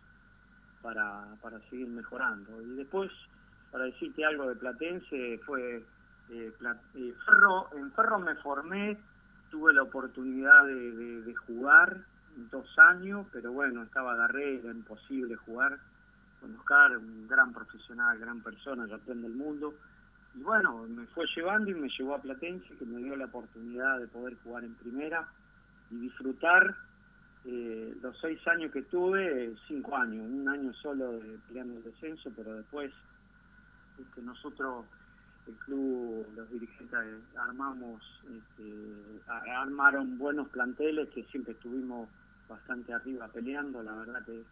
para, 0.82 1.36
para 1.42 1.60
seguir 1.70 1.88
mejorando. 1.88 2.62
Y 2.62 2.76
después, 2.76 3.12
para 3.72 3.86
decirte 3.86 4.26
algo 4.26 4.48
de 4.48 4.56
Platense, 4.56 5.40
fue 5.46 5.84
eh, 6.30 6.54
eh, 6.96 7.14
Ferro, 7.26 7.70
en 7.76 7.92
Ferro 7.94 8.20
me 8.20 8.36
formé 8.36 8.98
tuve 9.50 9.74
la 9.74 9.84
oportunidad 9.84 10.66
de, 10.66 11.36
jugar 11.48 11.98
dos 12.52 12.68
años, 12.80 13.28
pero 13.32 13.52
bueno, 13.52 13.84
estaba 13.84 14.14
agarré, 14.14 14.60
era 14.60 14.72
imposible 14.72 15.36
jugar 15.36 15.78
con 16.40 16.56
Oscar, 16.56 16.98
un 16.98 17.28
gran 17.28 17.54
profesional, 17.54 18.18
gran 18.18 18.42
persona, 18.42 18.88
campeón 18.88 19.22
del 19.22 19.34
mundo. 19.34 19.74
Y 20.36 20.42
bueno, 20.42 20.86
me 20.88 21.06
fue 21.08 21.26
llevando 21.36 21.70
y 21.72 21.74
me 21.74 21.90
llevó 21.90 22.16
a 22.16 22.22
Platense, 22.22 22.76
que 22.78 22.86
me 22.86 23.02
dio 23.02 23.16
la 23.16 23.26
oportunidad 23.26 24.00
de 24.00 24.08
poder 24.08 24.38
jugar 24.44 24.64
en 24.64 24.76
primera 24.76 25.28
y 25.92 25.98
disfrutar 25.98 26.76
eh, 27.46 27.98
los 28.02 28.18
seis 28.20 28.40
años 28.48 28.72
que 28.72 28.84
tuve, 28.84 29.56
cinco 29.68 29.98
años, 29.98 30.26
un 30.30 30.48
año 30.48 30.74
solo 30.74 31.14
de 31.14 31.38
peleando 31.48 31.78
el 31.78 31.84
descenso, 31.84 32.32
pero 32.36 32.56
después 32.56 32.92
este, 33.98 34.22
nosotros 34.22 34.86
el 35.50 35.56
club, 35.56 36.28
los 36.36 36.50
dirigentes 36.52 37.00
armamos, 37.36 38.02
este, 38.24 39.22
armaron 39.28 40.18
buenos 40.18 40.48
planteles 40.50 41.10
que 41.10 41.24
siempre 41.26 41.54
estuvimos 41.54 42.08
bastante 42.48 42.94
arriba 42.94 43.28
peleando, 43.28 43.82
la 43.84 43.94
verdad 43.94 44.26
que 44.26 44.44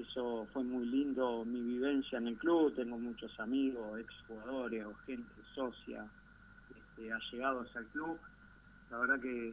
eso 0.00 0.46
fue 0.52 0.62
muy 0.62 0.86
lindo, 0.86 1.44
mi 1.44 1.60
vivencia 1.60 2.18
en 2.18 2.28
el 2.28 2.36
club, 2.36 2.74
tengo 2.74 2.98
muchos 2.98 3.38
amigos, 3.40 3.98
exjugadores 4.00 4.86
o 4.86 4.94
gente 5.06 5.30
socia, 5.54 6.04
este, 6.70 7.12
allegados 7.12 7.74
al 7.76 7.86
club, 7.86 8.18
la 8.90 8.98
verdad 8.98 9.20
que 9.20 9.52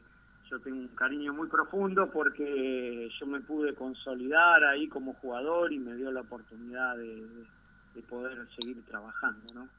yo 0.50 0.60
tengo 0.60 0.78
un 0.78 0.88
cariño 0.90 1.34
muy 1.34 1.48
profundo 1.48 2.10
porque 2.12 3.10
yo 3.20 3.26
me 3.28 3.40
pude 3.42 3.76
consolidar 3.76 4.64
ahí 4.64 4.88
como 4.88 5.14
jugador 5.16 5.72
y 5.72 5.78
me 5.78 5.96
dio 5.96 6.12
la 6.12 6.22
oportunidad 6.22 6.98
de, 6.98 7.28
de 7.94 8.02
poder 8.04 8.48
seguir 8.60 8.84
trabajando, 8.86 9.42
¿no? 9.54 9.79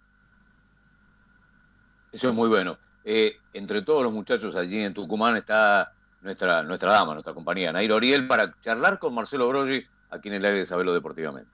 Eso 2.12 2.28
es 2.28 2.34
muy 2.34 2.48
bueno. 2.48 2.78
Eh, 3.04 3.38
entre 3.54 3.82
todos 3.82 4.02
los 4.02 4.12
muchachos 4.12 4.56
allí 4.56 4.82
en 4.82 4.92
Tucumán 4.94 5.36
está 5.36 5.92
nuestra, 6.20 6.62
nuestra 6.62 6.92
dama, 6.92 7.14
nuestra 7.14 7.32
compañía, 7.32 7.72
Nairo 7.72 7.96
Oriel, 7.96 8.26
para 8.26 8.54
charlar 8.60 8.98
con 8.98 9.14
Marcelo 9.14 9.48
Broggi 9.48 9.86
aquí 10.10 10.28
en 10.28 10.34
el 10.34 10.44
área 10.44 10.58
de 10.58 10.66
Sabelo 10.66 10.92
Deportivamente. 10.92 11.50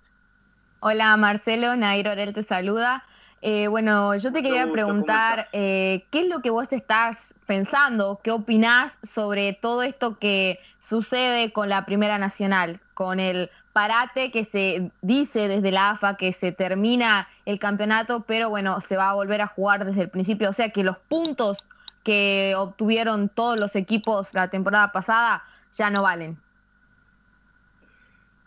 Hola 0.80 1.16
Marcelo, 1.16 1.76
Nairo 1.76 2.12
Oriel 2.12 2.34
te 2.34 2.42
saluda. 2.42 3.04
Eh, 3.42 3.68
bueno, 3.68 4.16
yo 4.16 4.32
te 4.32 4.42
quería 4.42 4.70
preguntar, 4.72 5.48
eh, 5.52 6.04
¿qué 6.10 6.22
es 6.22 6.28
lo 6.28 6.40
que 6.40 6.50
vos 6.50 6.72
estás 6.72 7.34
pensando? 7.46 8.18
¿Qué 8.24 8.30
opinás 8.30 8.98
sobre 9.02 9.52
todo 9.52 9.82
esto 9.82 10.18
que 10.18 10.58
sucede 10.80 11.52
con 11.52 11.68
la 11.68 11.84
Primera 11.84 12.18
Nacional? 12.18 12.80
Con 12.94 13.20
el 13.20 13.50
parate 13.76 14.30
que 14.30 14.46
se 14.46 14.90
dice 15.02 15.48
desde 15.48 15.70
la 15.70 15.90
AFA 15.90 16.16
que 16.16 16.32
se 16.32 16.50
termina 16.50 17.28
el 17.44 17.58
campeonato, 17.58 18.22
pero 18.22 18.48
bueno, 18.48 18.80
se 18.80 18.96
va 18.96 19.10
a 19.10 19.12
volver 19.12 19.42
a 19.42 19.48
jugar 19.48 19.84
desde 19.84 20.00
el 20.00 20.08
principio. 20.08 20.48
O 20.48 20.52
sea 20.54 20.70
que 20.70 20.82
los 20.82 20.96
puntos 20.98 21.62
que 22.02 22.54
obtuvieron 22.56 23.28
todos 23.28 23.60
los 23.60 23.76
equipos 23.76 24.32
la 24.32 24.48
temporada 24.48 24.92
pasada 24.92 25.44
ya 25.72 25.90
no 25.90 26.04
valen. 26.04 26.38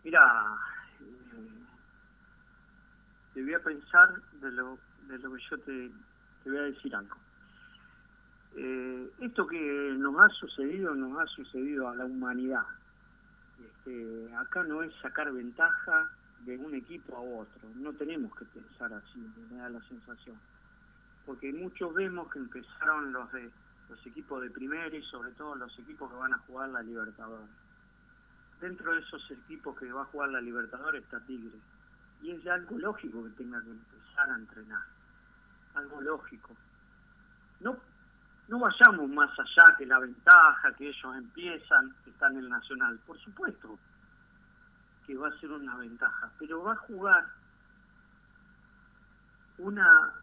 Mira, 0.03 0.19
eh, 0.99 1.05
te 3.35 3.43
voy 3.43 3.53
a 3.53 3.59
pensar 3.59 4.09
de 4.41 4.51
lo, 4.51 4.79
de 5.09 5.19
lo 5.19 5.31
que 5.31 5.43
yo 5.47 5.59
te, 5.59 5.91
voy 6.45 6.57
a 6.57 6.61
decir 6.63 6.95
algo. 6.95 7.15
Eh, 8.55 9.11
esto 9.19 9.45
que 9.45 9.93
nos 9.95 10.19
ha 10.19 10.29
sucedido, 10.29 10.95
nos 10.95 11.19
ha 11.19 11.27
sucedido 11.27 11.87
a 11.87 11.95
la 11.95 12.05
humanidad. 12.05 12.63
Este, 13.79 14.35
acá 14.35 14.63
no 14.63 14.83
es 14.83 14.93
sacar 15.01 15.31
ventaja 15.31 16.11
de 16.45 16.57
un 16.57 16.73
equipo 16.73 17.15
a 17.15 17.19
otro, 17.19 17.69
no 17.75 17.93
tenemos 17.93 18.33
que 18.35 18.45
pensar 18.45 18.93
así, 18.93 19.19
me 19.51 19.57
da 19.57 19.69
la 19.69 19.81
sensación. 19.83 20.37
Porque 21.25 21.51
muchos 21.53 21.93
vemos 21.93 22.31
que 22.31 22.39
empezaron 22.39 23.11
los 23.13 23.31
de 23.31 23.49
los 23.89 24.05
equipos 24.05 24.41
de 24.41 24.51
primera 24.51 24.95
y 24.95 25.01
sobre 25.03 25.31
todo 25.31 25.55
los 25.55 25.77
equipos 25.79 26.11
que 26.11 26.17
van 26.17 26.33
a 26.33 26.37
jugar 26.39 26.69
la 26.69 26.81
Libertadores. 26.81 27.49
Dentro 28.61 28.93
de 28.93 28.99
esos 28.99 29.31
equipos 29.31 29.77
que 29.79 29.91
va 29.91 30.03
a 30.03 30.05
jugar 30.05 30.29
la 30.29 30.41
Libertadores 30.41 31.03
está 31.03 31.19
Tigre. 31.21 31.57
Y 32.21 32.31
es 32.31 32.45
algo 32.47 32.77
lógico 32.77 33.23
que 33.23 33.29
tenga 33.31 33.61
que 33.63 33.71
empezar 33.71 34.29
a 34.29 34.35
entrenar. 34.35 34.83
Algo 35.73 36.01
lógico. 36.01 36.55
No, 37.61 37.77
no 38.49 38.59
vayamos 38.59 39.07
más 39.09 39.29
allá 39.39 39.75
que 39.77 39.85
la 39.85 39.99
ventaja 39.99 40.73
que 40.73 40.89
ellos 40.89 41.15
empiezan, 41.15 41.95
que 42.03 42.09
están 42.09 42.33
en 42.33 42.39
el 42.39 42.49
Nacional. 42.49 42.99
Por 43.05 43.17
supuesto 43.19 43.77
que 45.05 45.15
va 45.15 45.29
a 45.29 45.39
ser 45.39 45.51
una 45.51 45.75
ventaja, 45.77 46.31
pero 46.39 46.63
va 46.63 46.73
a 46.73 46.77
jugar 46.77 47.25
una 49.59 50.13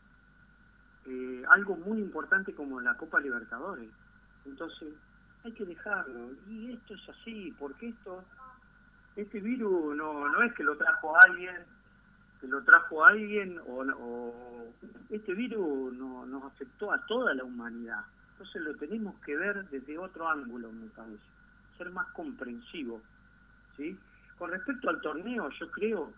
eh, 1.07 1.45
algo 1.51 1.77
muy 1.77 1.99
importante 1.99 2.53
como 2.53 2.81
la 2.81 2.97
Copa 2.97 3.21
Libertadores. 3.21 3.91
Entonces, 4.45 4.93
hay 5.45 5.53
que 5.53 5.65
dejarlo. 5.65 6.33
Y 6.49 6.73
esto 6.73 6.95
es 6.95 7.09
así, 7.09 7.55
porque 7.59 7.91
esto, 7.91 8.25
este 9.15 9.39
virus 9.41 9.97
no, 9.97 10.29
no 10.29 10.43
es 10.43 10.53
que 10.55 10.65
lo 10.65 10.77
trajo 10.77 11.17
alguien, 11.21 11.65
que 12.41 12.47
lo 12.47 12.63
trajo 12.63 13.05
alguien, 13.05 13.59
o, 13.67 14.65
este 15.11 15.35
virus 15.35 15.95
no, 15.95 16.27
nos 16.27 16.45
afectó 16.45 16.93
a 16.93 17.05
toda 17.07 17.35
la 17.35 17.45
humanidad. 17.45 18.05
Entonces 18.33 18.63
lo 18.63 18.75
tenemos 18.77 19.15
que 19.25 19.37
ver 19.37 19.69
desde 19.71 19.99
otro 19.99 20.29
ángulo, 20.29 20.71
me 20.73 20.89
parece, 20.89 21.23
ser 21.79 21.91
más 21.91 22.07
comprensivo. 22.09 23.01
¿sí? 23.77 23.99
Con 24.39 24.51
respecto 24.51 24.91
al 24.91 25.01
torneo, 25.01 25.49
yo 25.51 25.71
creo 25.71 26.13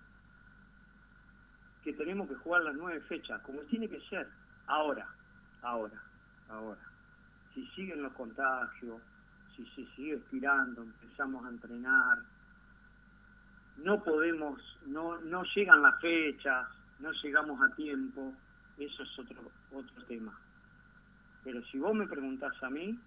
que 1.85 1.93
tenemos 1.93 2.29
que 2.29 2.35
jugar 2.37 2.63
las 2.63 2.75
nueve 2.75 3.01
fechas, 3.03 3.41
como 3.43 3.61
tiene 3.63 3.89
que 3.89 4.01
ser 4.09 4.29
Ahora, 4.69 5.07
ahora, 5.63 5.99
ahora. 6.51 6.81
Si 7.55 7.67
siguen 7.69 8.03
los 8.03 8.13
contagios, 8.13 9.01
si 9.57 9.65
se 9.75 9.87
sigue 9.97 10.17
estirando, 10.17 10.83
empezamos 10.83 11.45
a 11.47 11.49
entrenar, 11.49 12.19
no 13.79 14.03
podemos, 14.03 14.61
no, 14.87 15.19
no 15.21 15.43
llegan 15.55 15.83
las 15.83 16.01
fechas, 16.01 16.69
no 16.99 17.13
llegamos 17.23 17.61
a 17.61 17.75
tiempo, 17.75 18.35
eso 18.79 19.03
es 19.03 19.19
otro, 19.19 19.41
otro 19.73 20.05
tema. 20.05 20.39
Pero 21.45 21.65
si 21.67 21.79
vos 21.79 21.95
me 21.95 22.07
preguntás 22.07 22.61
a 22.63 22.71
mí, 22.71 22.99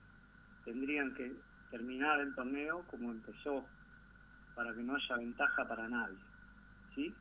tendrían 0.66 1.14
que 1.16 1.32
terminar 1.70 2.20
el 2.20 2.34
torneo 2.36 2.84
como 2.90 3.12
empezó, 3.12 3.66
para 4.56 4.74
que 4.74 4.84
no 4.84 4.96
haya 4.96 5.18
ventaja 5.18 5.68
para 5.68 5.88
nadie. 5.88 6.18
¿Sí? 6.96 7.14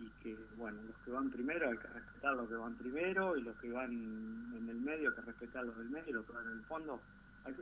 y 0.00 0.08
que, 0.22 0.36
bueno, 0.56 0.78
los 0.82 0.96
que 1.04 1.10
van 1.10 1.30
primero 1.30 1.70
hay 1.70 1.78
que 1.78 1.88
respetar 1.88 2.34
los 2.34 2.48
que 2.48 2.56
van 2.56 2.74
primero 2.74 3.36
y 3.36 3.42
los 3.42 3.56
que 3.56 3.70
van 3.70 3.92
en 3.92 4.68
el 4.68 4.80
medio 4.80 5.10
hay 5.10 5.14
que 5.14 5.22
respetar 5.22 5.64
los 5.64 5.76
del 5.76 5.90
medio 5.90 6.10
y 6.10 6.12
los 6.12 6.26
que 6.26 6.32
van 6.32 6.46
en 6.46 6.58
el 6.58 6.64
fondo. 6.64 7.00
Hay 7.44 7.54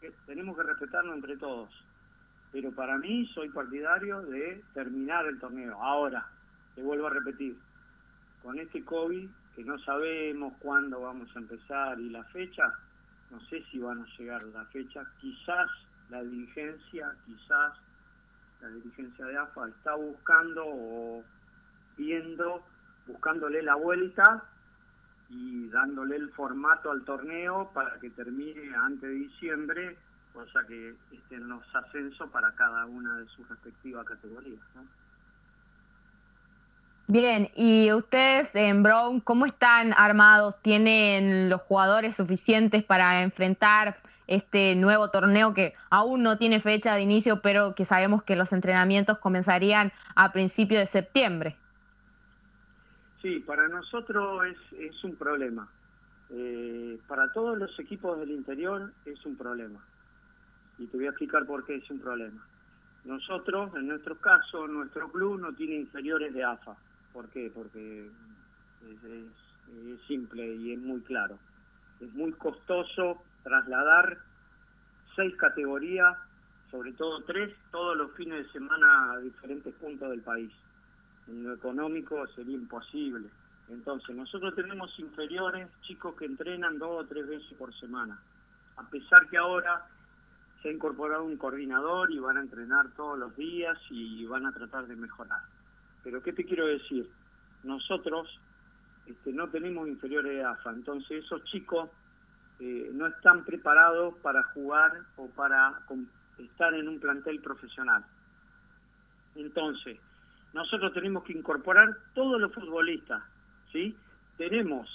que, 0.00 0.12
tenemos 0.26 0.56
que 0.56 0.62
respetarnos 0.62 1.16
entre 1.16 1.36
todos. 1.36 1.70
Pero 2.54 2.70
para 2.70 2.96
mí 2.98 3.26
soy 3.34 3.48
partidario 3.48 4.22
de 4.22 4.62
terminar 4.74 5.26
el 5.26 5.40
torneo. 5.40 5.76
Ahora, 5.82 6.24
te 6.76 6.82
vuelvo 6.82 7.08
a 7.08 7.10
repetir, 7.10 7.58
con 8.44 8.56
este 8.60 8.84
COVID, 8.84 9.28
que 9.56 9.64
no 9.64 9.76
sabemos 9.80 10.54
cuándo 10.60 11.00
vamos 11.00 11.34
a 11.34 11.40
empezar 11.40 11.98
y 11.98 12.10
la 12.10 12.22
fecha, 12.26 12.62
no 13.32 13.40
sé 13.46 13.64
si 13.72 13.80
van 13.80 14.02
a 14.02 14.06
llegar 14.16 14.44
la 14.44 14.64
fecha, 14.66 15.04
quizás 15.20 15.68
la 16.10 16.22
dirigencia, 16.22 17.12
quizás 17.26 17.72
la 18.62 18.68
dirigencia 18.68 19.26
de 19.26 19.36
AFA 19.36 19.68
está 19.70 19.96
buscando 19.96 20.62
o 20.64 21.24
viendo, 21.96 22.64
buscándole 23.08 23.62
la 23.62 23.74
vuelta 23.74 24.44
y 25.28 25.66
dándole 25.70 26.14
el 26.14 26.30
formato 26.30 26.92
al 26.92 27.02
torneo 27.02 27.72
para 27.74 27.98
que 27.98 28.10
termine 28.10 28.76
antes 28.76 29.10
de 29.10 29.16
diciembre, 29.16 29.96
cosa 30.34 30.66
que 30.66 30.94
estén 31.12 31.48
los 31.48 31.62
ascensos 31.74 32.28
para 32.30 32.52
cada 32.52 32.84
una 32.86 33.16
de 33.18 33.26
sus 33.28 33.48
respectivas 33.48 34.04
categorías. 34.04 34.60
Bien, 37.06 37.50
y 37.54 37.92
ustedes 37.92 38.54
en 38.54 38.82
Brown, 38.82 39.20
¿cómo 39.20 39.46
están 39.46 39.92
armados? 39.96 40.60
¿Tienen 40.62 41.48
los 41.48 41.62
jugadores 41.62 42.16
suficientes 42.16 42.82
para 42.82 43.22
enfrentar 43.22 43.98
este 44.26 44.74
nuevo 44.74 45.10
torneo 45.10 45.54
que 45.54 45.74
aún 45.90 46.22
no 46.22 46.38
tiene 46.38 46.60
fecha 46.60 46.94
de 46.94 47.02
inicio, 47.02 47.40
pero 47.40 47.74
que 47.74 47.84
sabemos 47.84 48.22
que 48.22 48.36
los 48.36 48.52
entrenamientos 48.52 49.18
comenzarían 49.18 49.92
a 50.16 50.32
principios 50.32 50.80
de 50.80 50.86
septiembre? 50.86 51.56
Sí, 53.22 53.40
para 53.40 53.68
nosotros 53.68 54.46
es, 54.46 54.80
es 54.80 55.04
un 55.04 55.14
problema. 55.16 55.68
Eh, 56.30 56.98
para 57.06 57.30
todos 57.32 57.56
los 57.58 57.78
equipos 57.78 58.18
del 58.18 58.30
interior 58.30 58.92
es 59.04 59.24
un 59.26 59.36
problema. 59.36 59.78
Y 60.78 60.86
te 60.86 60.96
voy 60.96 61.06
a 61.06 61.10
explicar 61.10 61.46
por 61.46 61.64
qué 61.64 61.76
es 61.76 61.90
un 61.90 62.00
problema. 62.00 62.44
Nosotros, 63.04 63.74
en 63.76 63.88
nuestro 63.88 64.16
caso, 64.16 64.66
nuestro 64.66 65.10
club 65.10 65.40
no 65.40 65.52
tiene 65.54 65.76
inferiores 65.76 66.32
de 66.32 66.44
AFA. 66.44 66.76
¿Por 67.12 67.28
qué? 67.28 67.50
Porque 67.54 68.06
es, 68.06 70.00
simple 70.06 70.54
y 70.56 70.72
es 70.72 70.78
muy 70.78 71.00
claro. 71.02 71.38
Es 72.00 72.12
muy 72.14 72.32
costoso 72.32 73.22
trasladar 73.42 74.18
seis 75.14 75.34
categorías, 75.36 76.16
sobre 76.70 76.92
todo 76.92 77.22
tres, 77.24 77.54
todos 77.70 77.96
los 77.96 78.12
fines 78.12 78.46
de 78.46 78.52
semana 78.52 79.12
a 79.12 79.18
diferentes 79.18 79.74
puntos 79.74 80.10
del 80.10 80.20
país 80.22 80.50
en 81.28 81.44
lo 81.44 81.54
económico 81.54 82.26
sería 82.28 82.54
imposible. 82.54 83.28
Entonces, 83.68 84.14
nosotros 84.14 84.54
tenemos 84.54 84.96
inferiores, 84.98 85.68
chicos 85.82 86.14
que 86.16 86.26
entrenan 86.26 86.78
dos 86.78 87.04
o 87.04 87.06
tres 87.06 87.26
veces 87.26 87.52
por 87.56 87.74
semana. 87.74 88.20
A 88.76 88.88
pesar 88.88 89.26
que 89.28 89.38
ahora 89.38 89.86
se 90.64 90.70
ha 90.70 90.72
incorporado 90.72 91.24
un 91.24 91.36
coordinador 91.36 92.10
y 92.10 92.18
van 92.18 92.38
a 92.38 92.40
entrenar 92.40 92.90
todos 92.96 93.18
los 93.18 93.36
días 93.36 93.76
y 93.90 94.24
van 94.24 94.46
a 94.46 94.52
tratar 94.52 94.86
de 94.86 94.96
mejorar. 94.96 95.42
Pero, 96.02 96.22
¿qué 96.22 96.32
te 96.32 96.46
quiero 96.46 96.66
decir? 96.66 97.06
Nosotros 97.64 98.40
este, 99.04 99.30
no 99.34 99.50
tenemos 99.50 99.86
inferiores 99.86 100.32
de 100.32 100.42
AFA, 100.42 100.70
entonces 100.70 101.22
esos 101.22 101.44
chicos 101.44 101.90
eh, 102.60 102.88
no 102.94 103.06
están 103.08 103.44
preparados 103.44 104.14
para 104.22 104.42
jugar 104.54 104.90
o 105.16 105.28
para 105.28 105.80
estar 106.38 106.72
en 106.72 106.88
un 106.88 106.98
plantel 106.98 107.42
profesional. 107.42 108.02
Entonces, 109.34 110.00
nosotros 110.54 110.94
tenemos 110.94 111.24
que 111.24 111.34
incorporar 111.34 111.94
todos 112.14 112.40
los 112.40 112.50
futbolistas, 112.54 113.22
¿sí? 113.70 113.94
Tenemos 114.38 114.88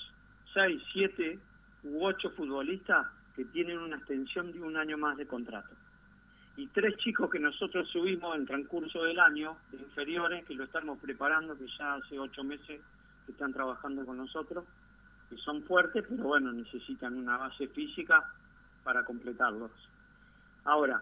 seis, 0.51 0.82
siete 0.91 1.38
u 1.84 2.03
ocho 2.03 2.32
futbolistas 2.32 3.05
que 3.39 3.45
tienen 3.45 3.78
una 3.78 3.95
extensión 3.95 4.52
de 4.52 4.62
un 4.62 4.75
año 4.75 4.97
más 4.97 5.15
de 5.15 5.25
contrato. 5.25 5.69
Y 6.58 6.67
tres 6.67 6.97
chicos 6.97 7.30
que 7.30 7.39
nosotros 7.39 7.88
subimos 7.88 8.36
en 8.36 8.45
transcurso 8.45 9.02
del 9.04 9.17
año, 9.17 9.56
de 9.71 9.78
inferiores, 9.78 10.43
que 10.43 10.56
lo 10.56 10.65
estamos 10.65 10.99
preparando, 10.99 11.58
que 11.58 11.65
ya 11.78 11.93
hace 11.93 12.19
ocho 12.19 12.43
meses 12.43 12.82
que 13.25 13.32
están 13.32 13.54
trabajando 13.54 14.06
con 14.06 14.17
nosotros, 14.17 14.65
que 15.30 15.38
son 15.38 15.63
fuertes, 15.63 16.04
pero 16.10 16.25
bueno, 16.25 16.52
necesitan 16.52 17.15
una 17.15 17.38
base 17.38 17.69
física 17.69 18.30
para 18.84 19.06
completarlos. 19.06 19.71
Ahora, 20.65 21.02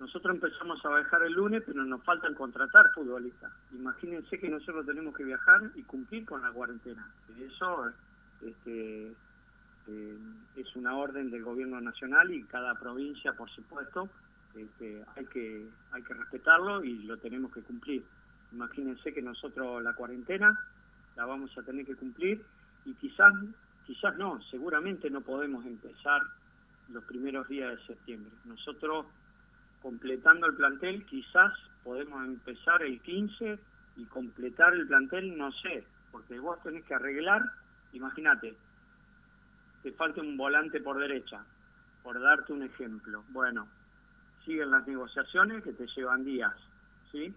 nosotros 0.00 0.34
empezamos 0.34 0.84
a 0.84 0.96
viajar 0.96 1.22
el 1.22 1.32
lunes, 1.32 1.62
pero 1.64 1.82
nos 1.82 2.04
faltan 2.04 2.34
contratar 2.34 2.90
futbolistas. 2.94 3.50
Imagínense 3.72 4.38
que 4.38 4.50
nosotros 4.50 4.84
tenemos 4.84 5.16
que 5.16 5.24
viajar 5.24 5.62
y 5.76 5.82
cumplir 5.84 6.26
con 6.26 6.42
la 6.42 6.50
cuarentena. 6.50 7.10
Eso 7.40 7.90
este, 8.42 9.14
eh, 9.88 10.16
es 10.56 10.76
una 10.76 10.96
orden 10.96 11.30
del 11.30 11.42
gobierno 11.42 11.80
nacional 11.80 12.32
y 12.32 12.44
cada 12.44 12.74
provincia, 12.74 13.32
por 13.32 13.50
supuesto, 13.50 14.08
este, 14.54 15.04
hay 15.16 15.26
que 15.26 15.66
hay 15.92 16.02
que 16.02 16.14
respetarlo 16.14 16.84
y 16.84 17.02
lo 17.04 17.16
tenemos 17.18 17.52
que 17.52 17.62
cumplir. 17.62 18.04
Imagínense 18.52 19.12
que 19.12 19.22
nosotros 19.22 19.82
la 19.82 19.94
cuarentena 19.94 20.58
la 21.16 21.26
vamos 21.26 21.56
a 21.56 21.62
tener 21.62 21.86
que 21.86 21.96
cumplir 21.96 22.42
y 22.84 22.94
quizás, 22.94 23.32
quizás 23.86 24.16
no, 24.18 24.40
seguramente 24.50 25.10
no 25.10 25.20
podemos 25.20 25.64
empezar 25.64 26.22
los 26.88 27.04
primeros 27.04 27.48
días 27.48 27.70
de 27.70 27.86
septiembre. 27.86 28.30
Nosotros, 28.44 29.06
completando 29.80 30.46
el 30.46 30.54
plantel, 30.54 31.04
quizás 31.06 31.52
podemos 31.82 32.24
empezar 32.24 32.82
el 32.82 33.00
15 33.00 33.58
y 33.96 34.04
completar 34.04 34.74
el 34.74 34.86
plantel, 34.86 35.36
no 35.36 35.50
sé, 35.52 35.84
porque 36.10 36.38
vos 36.38 36.62
tenés 36.62 36.84
que 36.84 36.94
arreglar, 36.94 37.42
imagínate, 37.92 38.54
te 39.82 39.92
falta 39.92 40.20
un 40.20 40.36
volante 40.36 40.80
por 40.80 40.98
derecha, 40.98 41.44
por 42.02 42.20
darte 42.20 42.52
un 42.52 42.62
ejemplo. 42.62 43.24
Bueno, 43.30 43.68
siguen 44.44 44.70
las 44.70 44.86
negociaciones 44.86 45.62
que 45.62 45.72
te 45.72 45.86
llevan 45.88 46.24
días, 46.24 46.54
¿sí? 47.10 47.34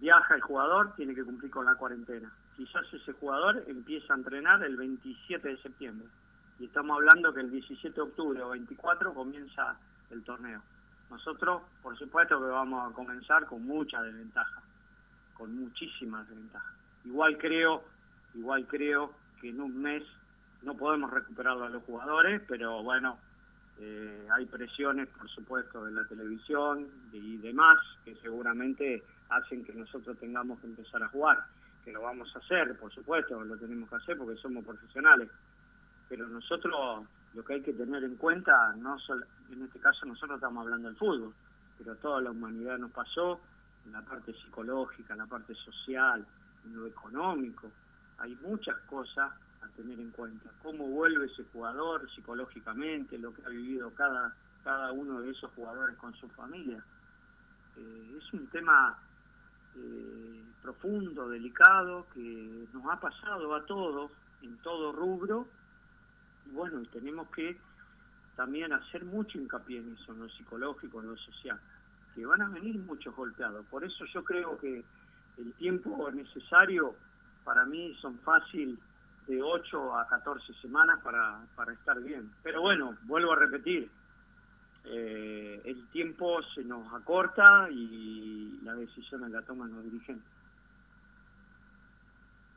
Viaja 0.00 0.34
el 0.34 0.40
jugador, 0.40 0.94
tiene 0.96 1.14
que 1.14 1.24
cumplir 1.24 1.50
con 1.50 1.66
la 1.66 1.74
cuarentena. 1.74 2.32
Quizás 2.56 2.82
ese 2.92 3.12
jugador 3.12 3.62
empieza 3.66 4.14
a 4.14 4.16
entrenar 4.16 4.62
el 4.62 4.76
27 4.76 5.48
de 5.48 5.58
septiembre. 5.58 6.08
Y 6.58 6.66
estamos 6.66 6.96
hablando 6.96 7.32
que 7.32 7.40
el 7.40 7.50
17 7.50 7.94
de 7.94 8.02
octubre 8.02 8.42
o 8.42 8.50
24 8.50 9.14
comienza 9.14 9.76
el 10.10 10.22
torneo. 10.24 10.62
Nosotros, 11.10 11.62
por 11.82 11.98
supuesto 11.98 12.38
que 12.38 12.46
vamos 12.46 12.90
a 12.90 12.94
comenzar 12.94 13.44
con 13.46 13.64
mucha 13.64 14.00
desventaja, 14.02 14.62
con 15.34 15.54
muchísimas 15.54 16.28
desventajas. 16.28 16.74
Igual 17.04 17.36
creo, 17.38 17.82
igual 18.34 18.66
creo 18.66 19.12
que 19.40 19.50
en 19.50 19.60
un 19.60 19.82
mes 19.82 20.02
no 20.62 20.74
podemos 20.74 21.10
recuperarlo 21.10 21.64
a 21.64 21.70
los 21.70 21.82
jugadores, 21.84 22.42
pero 22.46 22.82
bueno, 22.82 23.18
eh, 23.78 24.28
hay 24.32 24.46
presiones, 24.46 25.08
por 25.08 25.28
supuesto, 25.30 25.84
de 25.84 25.92
la 25.92 26.04
televisión 26.06 26.86
y 27.12 27.38
demás, 27.38 27.78
que 28.04 28.14
seguramente 28.16 29.02
hacen 29.30 29.64
que 29.64 29.72
nosotros 29.72 30.18
tengamos 30.18 30.60
que 30.60 30.66
empezar 30.66 31.02
a 31.02 31.08
jugar, 31.08 31.44
que 31.84 31.92
lo 31.92 32.02
vamos 32.02 32.34
a 32.34 32.40
hacer, 32.40 32.76
por 32.78 32.92
supuesto, 32.92 33.42
lo 33.42 33.56
tenemos 33.56 33.88
que 33.88 33.96
hacer 33.96 34.18
porque 34.18 34.40
somos 34.40 34.64
profesionales, 34.64 35.30
pero 36.08 36.28
nosotros 36.28 37.06
lo 37.32 37.44
que 37.44 37.54
hay 37.54 37.62
que 37.62 37.72
tener 37.72 38.04
en 38.04 38.16
cuenta, 38.16 38.74
no 38.76 38.96
en 39.50 39.62
este 39.62 39.78
caso 39.78 40.04
nosotros 40.04 40.36
estamos 40.36 40.64
hablando 40.64 40.88
del 40.88 40.96
fútbol, 40.96 41.32
pero 41.78 41.96
toda 41.96 42.20
la 42.20 42.32
humanidad 42.32 42.76
nos 42.78 42.90
pasó, 42.90 43.40
en 43.86 43.92
la 43.92 44.02
parte 44.02 44.34
psicológica, 44.34 45.14
en 45.14 45.20
la 45.20 45.26
parte 45.26 45.54
social, 45.54 46.26
en 46.66 46.76
lo 46.76 46.86
económico, 46.86 47.70
hay 48.18 48.36
muchas 48.42 48.76
cosas 48.80 49.32
a 49.62 49.68
tener 49.68 49.98
en 49.98 50.10
cuenta. 50.10 50.50
Cómo 50.62 50.86
vuelve 50.86 51.26
ese 51.26 51.44
jugador 51.52 52.10
psicológicamente, 52.14 53.18
lo 53.18 53.32
que 53.34 53.44
ha 53.44 53.48
vivido 53.48 53.92
cada, 53.94 54.34
cada 54.64 54.92
uno 54.92 55.20
de 55.20 55.30
esos 55.30 55.50
jugadores 55.52 55.96
con 55.96 56.14
su 56.14 56.28
familia. 56.30 56.82
Eh, 57.76 58.18
es 58.18 58.32
un 58.32 58.46
tema 58.48 58.98
eh, 59.76 60.42
profundo, 60.62 61.28
delicado, 61.28 62.06
que 62.14 62.66
nos 62.72 62.84
ha 62.86 62.98
pasado 62.98 63.54
a 63.54 63.64
todos, 63.66 64.10
en 64.42 64.56
todo 64.58 64.92
rubro, 64.92 65.46
y 66.46 66.50
bueno, 66.50 66.82
tenemos 66.92 67.28
que 67.30 67.56
también 68.36 68.72
hacer 68.72 69.04
mucho 69.04 69.38
hincapié 69.38 69.78
en 69.78 69.94
eso, 69.94 70.12
en 70.12 70.20
lo 70.20 70.28
psicológico, 70.30 71.00
en 71.00 71.10
lo 71.10 71.16
social, 71.16 71.60
que 72.14 72.24
van 72.24 72.42
a 72.42 72.48
venir 72.48 72.78
muchos 72.78 73.14
golpeados. 73.14 73.64
Por 73.66 73.84
eso 73.84 74.04
yo 74.06 74.24
creo 74.24 74.58
que 74.58 74.82
el 75.38 75.52
tiempo 75.54 76.10
necesario 76.10 76.94
para 77.44 77.64
mí 77.64 77.94
son 78.00 78.18
fácil 78.20 78.78
de 79.30 79.40
8 79.40 79.96
a 79.96 80.08
14 80.08 80.52
semanas 80.60 80.98
para, 81.04 81.40
para 81.54 81.72
estar 81.72 82.00
bien. 82.00 82.30
Pero 82.42 82.62
bueno, 82.62 82.96
vuelvo 83.04 83.32
a 83.32 83.36
repetir, 83.36 83.88
eh, 84.84 85.62
el 85.64 85.86
tiempo 85.90 86.42
se 86.54 86.64
nos 86.64 86.92
acorta 86.92 87.68
y 87.70 88.58
las 88.64 88.76
decisiones 88.76 89.30
la 89.30 89.42
toman 89.42 89.72
los 89.72 89.84
dirigentes. 89.84 90.26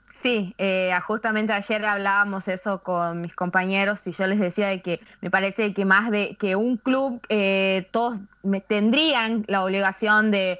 Sí, 0.09 0.55
eh, 0.57 0.97
justamente 1.05 1.53
ayer 1.53 1.85
hablábamos 1.85 2.47
eso 2.47 2.81
con 2.81 3.21
mis 3.21 3.35
compañeros 3.35 4.07
y 4.07 4.13
yo 4.13 4.25
les 4.25 4.39
decía 4.39 4.67
de 4.69 4.81
que 4.81 5.01
me 5.21 5.29
parece 5.29 5.73
que 5.73 5.85
más 5.85 6.09
de 6.09 6.35
que 6.39 6.55
un 6.55 6.77
club, 6.77 7.21
eh, 7.29 7.87
todos 7.91 8.19
tendrían 8.67 9.43
la 9.47 9.63
obligación 9.63 10.31
de 10.31 10.59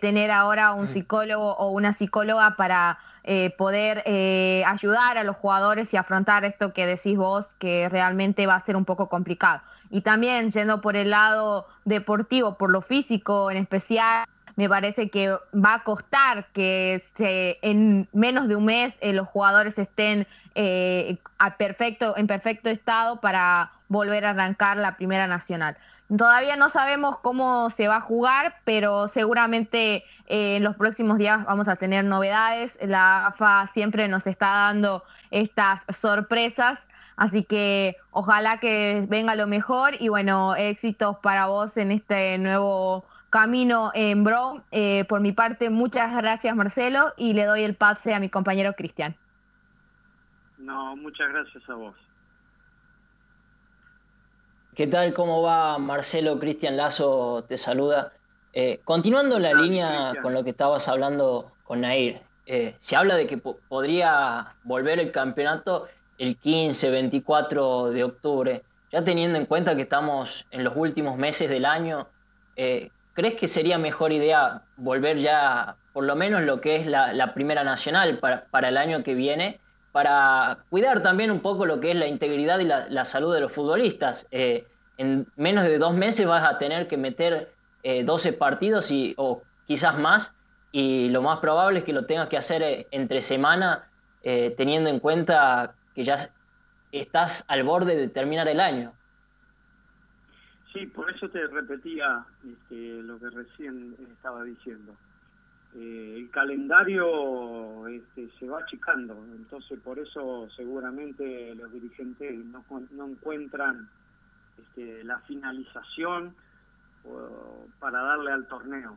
tener 0.00 0.30
ahora 0.30 0.72
un 0.72 0.84
mm. 0.84 0.88
psicólogo 0.88 1.54
o 1.54 1.70
una 1.70 1.92
psicóloga 1.92 2.56
para 2.56 2.98
eh, 3.26 3.54
poder 3.56 4.02
eh, 4.04 4.62
ayudar 4.66 5.16
a 5.16 5.24
los 5.24 5.36
jugadores 5.36 5.94
y 5.94 5.96
afrontar 5.96 6.44
esto 6.44 6.74
que 6.74 6.84
decís 6.84 7.16
vos, 7.16 7.54
que 7.54 7.88
realmente 7.88 8.46
va 8.46 8.56
a 8.56 8.60
ser 8.60 8.76
un 8.76 8.84
poco 8.84 9.08
complicado. 9.08 9.62
Y 9.88 10.02
también 10.02 10.50
yendo 10.50 10.82
por 10.82 10.94
el 10.94 11.08
lado 11.08 11.66
deportivo, 11.86 12.58
por 12.58 12.68
lo 12.68 12.82
físico 12.82 13.50
en 13.50 13.56
especial, 13.56 14.26
me 14.56 14.68
parece 14.68 15.08
que 15.08 15.30
va 15.54 15.74
a 15.74 15.84
costar 15.84 16.48
que 16.52 17.02
se, 17.14 17.58
en 17.62 18.08
menos 18.12 18.46
de 18.46 18.56
un 18.56 18.66
mes 18.66 18.94
eh, 19.00 19.14
los 19.14 19.26
jugadores 19.26 19.78
estén 19.78 20.26
a 21.38 21.56
perfecto, 21.56 22.16
en 22.16 22.26
perfecto 22.26 22.68
estado 22.70 23.20
para 23.20 23.72
volver 23.88 24.24
a 24.26 24.30
arrancar 24.30 24.76
la 24.76 24.96
primera 24.96 25.26
nacional. 25.26 25.76
Todavía 26.16 26.56
no 26.56 26.68
sabemos 26.68 27.18
cómo 27.18 27.70
se 27.70 27.88
va 27.88 27.96
a 27.96 28.00
jugar, 28.00 28.56
pero 28.64 29.08
seguramente 29.08 30.04
eh, 30.26 30.56
en 30.56 30.64
los 30.64 30.76
próximos 30.76 31.18
días 31.18 31.44
vamos 31.44 31.66
a 31.66 31.76
tener 31.76 32.04
novedades. 32.04 32.78
La 32.82 33.26
AFA 33.26 33.66
siempre 33.72 34.06
nos 34.06 34.26
está 34.26 34.46
dando 34.46 35.02
estas 35.30 35.82
sorpresas, 35.88 36.78
así 37.16 37.42
que 37.42 37.96
ojalá 38.10 38.58
que 38.58 39.06
venga 39.08 39.34
lo 39.34 39.46
mejor 39.46 39.94
y 39.98 40.08
bueno, 40.08 40.54
éxitos 40.54 41.16
para 41.18 41.46
vos 41.46 41.76
en 41.76 41.90
este 41.90 42.38
nuevo 42.38 43.04
camino 43.30 43.90
en 43.94 44.22
Bro. 44.22 44.62
Eh, 44.70 45.04
por 45.08 45.20
mi 45.20 45.32
parte, 45.32 45.70
muchas 45.70 46.14
gracias 46.14 46.54
Marcelo 46.54 47.12
y 47.16 47.32
le 47.32 47.44
doy 47.44 47.64
el 47.64 47.74
pase 47.74 48.14
a 48.14 48.20
mi 48.20 48.28
compañero 48.28 48.74
Cristian. 48.74 49.16
No, 50.58 50.94
muchas 50.96 51.30
gracias 51.30 51.68
a 51.68 51.74
vos. 51.74 51.96
¿Qué 54.74 54.88
tal? 54.88 55.14
¿Cómo 55.14 55.40
va 55.40 55.78
Marcelo? 55.78 56.40
Cristian 56.40 56.76
Lazo 56.76 57.44
te 57.48 57.56
saluda. 57.58 58.12
Eh, 58.52 58.80
continuando 58.82 59.38
la 59.38 59.54
línea 59.54 60.14
con 60.20 60.34
lo 60.34 60.42
que 60.42 60.50
estabas 60.50 60.88
hablando 60.88 61.52
con 61.62 61.82
Nair, 61.82 62.22
eh, 62.46 62.74
se 62.78 62.96
habla 62.96 63.14
de 63.14 63.28
que 63.28 63.38
podría 63.38 64.56
volver 64.64 64.98
el 64.98 65.12
campeonato 65.12 65.86
el 66.18 66.36
15, 66.36 66.90
24 66.90 67.90
de 67.90 68.02
octubre. 68.02 68.62
Ya 68.90 69.04
teniendo 69.04 69.38
en 69.38 69.46
cuenta 69.46 69.76
que 69.76 69.82
estamos 69.82 70.44
en 70.50 70.64
los 70.64 70.74
últimos 70.74 71.18
meses 71.18 71.48
del 71.48 71.66
año, 71.66 72.08
eh, 72.56 72.90
¿crees 73.12 73.36
que 73.36 73.46
sería 73.46 73.78
mejor 73.78 74.10
idea 74.12 74.62
volver 74.76 75.18
ya 75.18 75.76
por 75.92 76.02
lo 76.02 76.16
menos 76.16 76.42
lo 76.42 76.60
que 76.60 76.74
es 76.74 76.86
la, 76.88 77.32
Primera 77.32 77.62
Nacional 77.62 78.18
para, 78.18 78.68
el 78.68 78.76
año 78.76 79.04
que 79.04 79.14
viene? 79.14 79.60
Para 79.94 80.58
cuidar 80.70 81.04
también 81.04 81.30
un 81.30 81.38
poco 81.38 81.66
lo 81.66 81.78
que 81.78 81.92
es 81.92 81.96
la 81.96 82.08
integridad 82.08 82.58
y 82.58 82.64
la, 82.64 83.04
salud 83.04 83.32
de 83.32 83.40
los 83.40 83.52
futbolistas. 83.52 84.26
Eh, 84.32 84.66
en 84.98 85.28
menos 85.36 85.62
de 85.62 85.78
dos 85.78 85.94
meses 85.94 86.26
vas 86.26 86.42
a 86.42 86.58
tener 86.58 86.88
que 86.88 86.96
meter 86.96 87.54
12 87.84 88.28
eh, 88.28 88.32
partidos 88.32 88.90
y, 88.90 89.14
o 89.16 89.44
quizás 89.68 89.96
más, 89.96 90.34
y 90.72 91.10
lo 91.10 91.22
más 91.22 91.38
probable 91.38 91.78
es 91.78 91.84
que 91.84 91.92
lo 91.92 92.06
tengas 92.06 92.26
que 92.26 92.36
hacer 92.36 92.60
eh, 92.64 92.88
entre 92.90 93.22
semana, 93.22 93.88
teniendo 94.56 94.90
en 94.90 94.98
cuenta 94.98 95.76
que 95.94 96.02
ya 96.02 96.16
estás 96.90 97.44
al 97.46 97.62
borde 97.62 97.94
de 97.94 98.08
terminar 98.08 98.48
el 98.48 98.58
año. 98.58 98.92
Sí, 100.72 100.86
por 100.86 101.08
eso 101.08 101.28
te 101.28 101.46
repetía 101.46 102.26
este, 102.44 103.00
lo 103.00 103.16
que 103.20 103.30
recién 103.30 103.94
estaba 104.10 104.42
diciendo. 104.42 104.92
Eh, 105.74 106.14
el 106.18 106.30
calendario 106.30 107.88
este, 107.88 108.30
se 108.38 108.48
va 108.48 108.60
achicando, 108.60 109.14
entonces 109.34 109.80
por 109.80 109.98
eso 109.98 110.48
seguramente 110.56 111.54
los 111.56 111.72
dirigentes 111.72 112.44
no, 112.44 112.64
no 112.92 113.08
encuentran 113.08 113.88
este, 114.56 115.02
la 115.02 115.18
finalización 115.20 116.34
para 117.80 118.00
darle 118.00 118.32
al 118.32 118.46
torneo, 118.46 118.96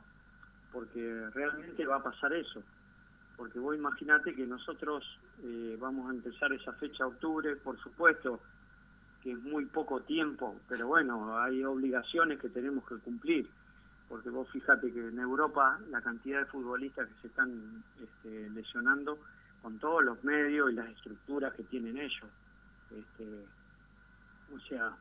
porque 0.72 1.30
realmente 1.34 1.86
va 1.86 1.98
a 1.98 2.04
pasar 2.04 2.32
eso, 2.34 2.62
porque 3.36 3.60
vos 3.60 3.76
imaginate 3.76 4.34
que 4.34 4.46
nosotros 4.46 5.04
eh, 5.44 5.76
vamos 5.80 6.10
a 6.10 6.14
empezar 6.14 6.54
esa 6.54 6.74
fecha 6.74 7.06
octubre, 7.06 7.56
por 7.58 7.78
supuesto 7.80 8.40
que 9.24 9.32
es 9.32 9.40
muy 9.40 9.66
poco 9.66 10.02
tiempo, 10.02 10.56
pero 10.70 10.88
bueno, 10.88 11.38
hay 11.40 11.64
obligaciones 11.64 12.40
que 12.40 12.50
tenemos 12.50 12.88
que 12.88 12.98
cumplir 12.98 13.50
porque 14.10 14.30
vos 14.30 14.50
fíjate 14.52 14.92
que 14.92 15.08
en 15.08 15.20
Europa 15.20 15.80
la 15.90 16.02
cantidad 16.02 16.40
de 16.40 16.46
futbolistas 16.46 17.08
que 17.08 17.22
se 17.22 17.28
están 17.28 17.84
este, 18.02 18.50
lesionando 18.52 19.18
con 19.62 19.80
todos 19.80 20.04
los 20.04 20.24
medios 20.24 20.72
y 20.72 20.76
las 20.76 20.88
estructuras 20.90 21.54
que 21.54 21.64
tienen 21.64 21.98
ellos. 21.98 22.30
Este, 22.92 23.46
o 24.54 24.60
sea, 24.62 24.96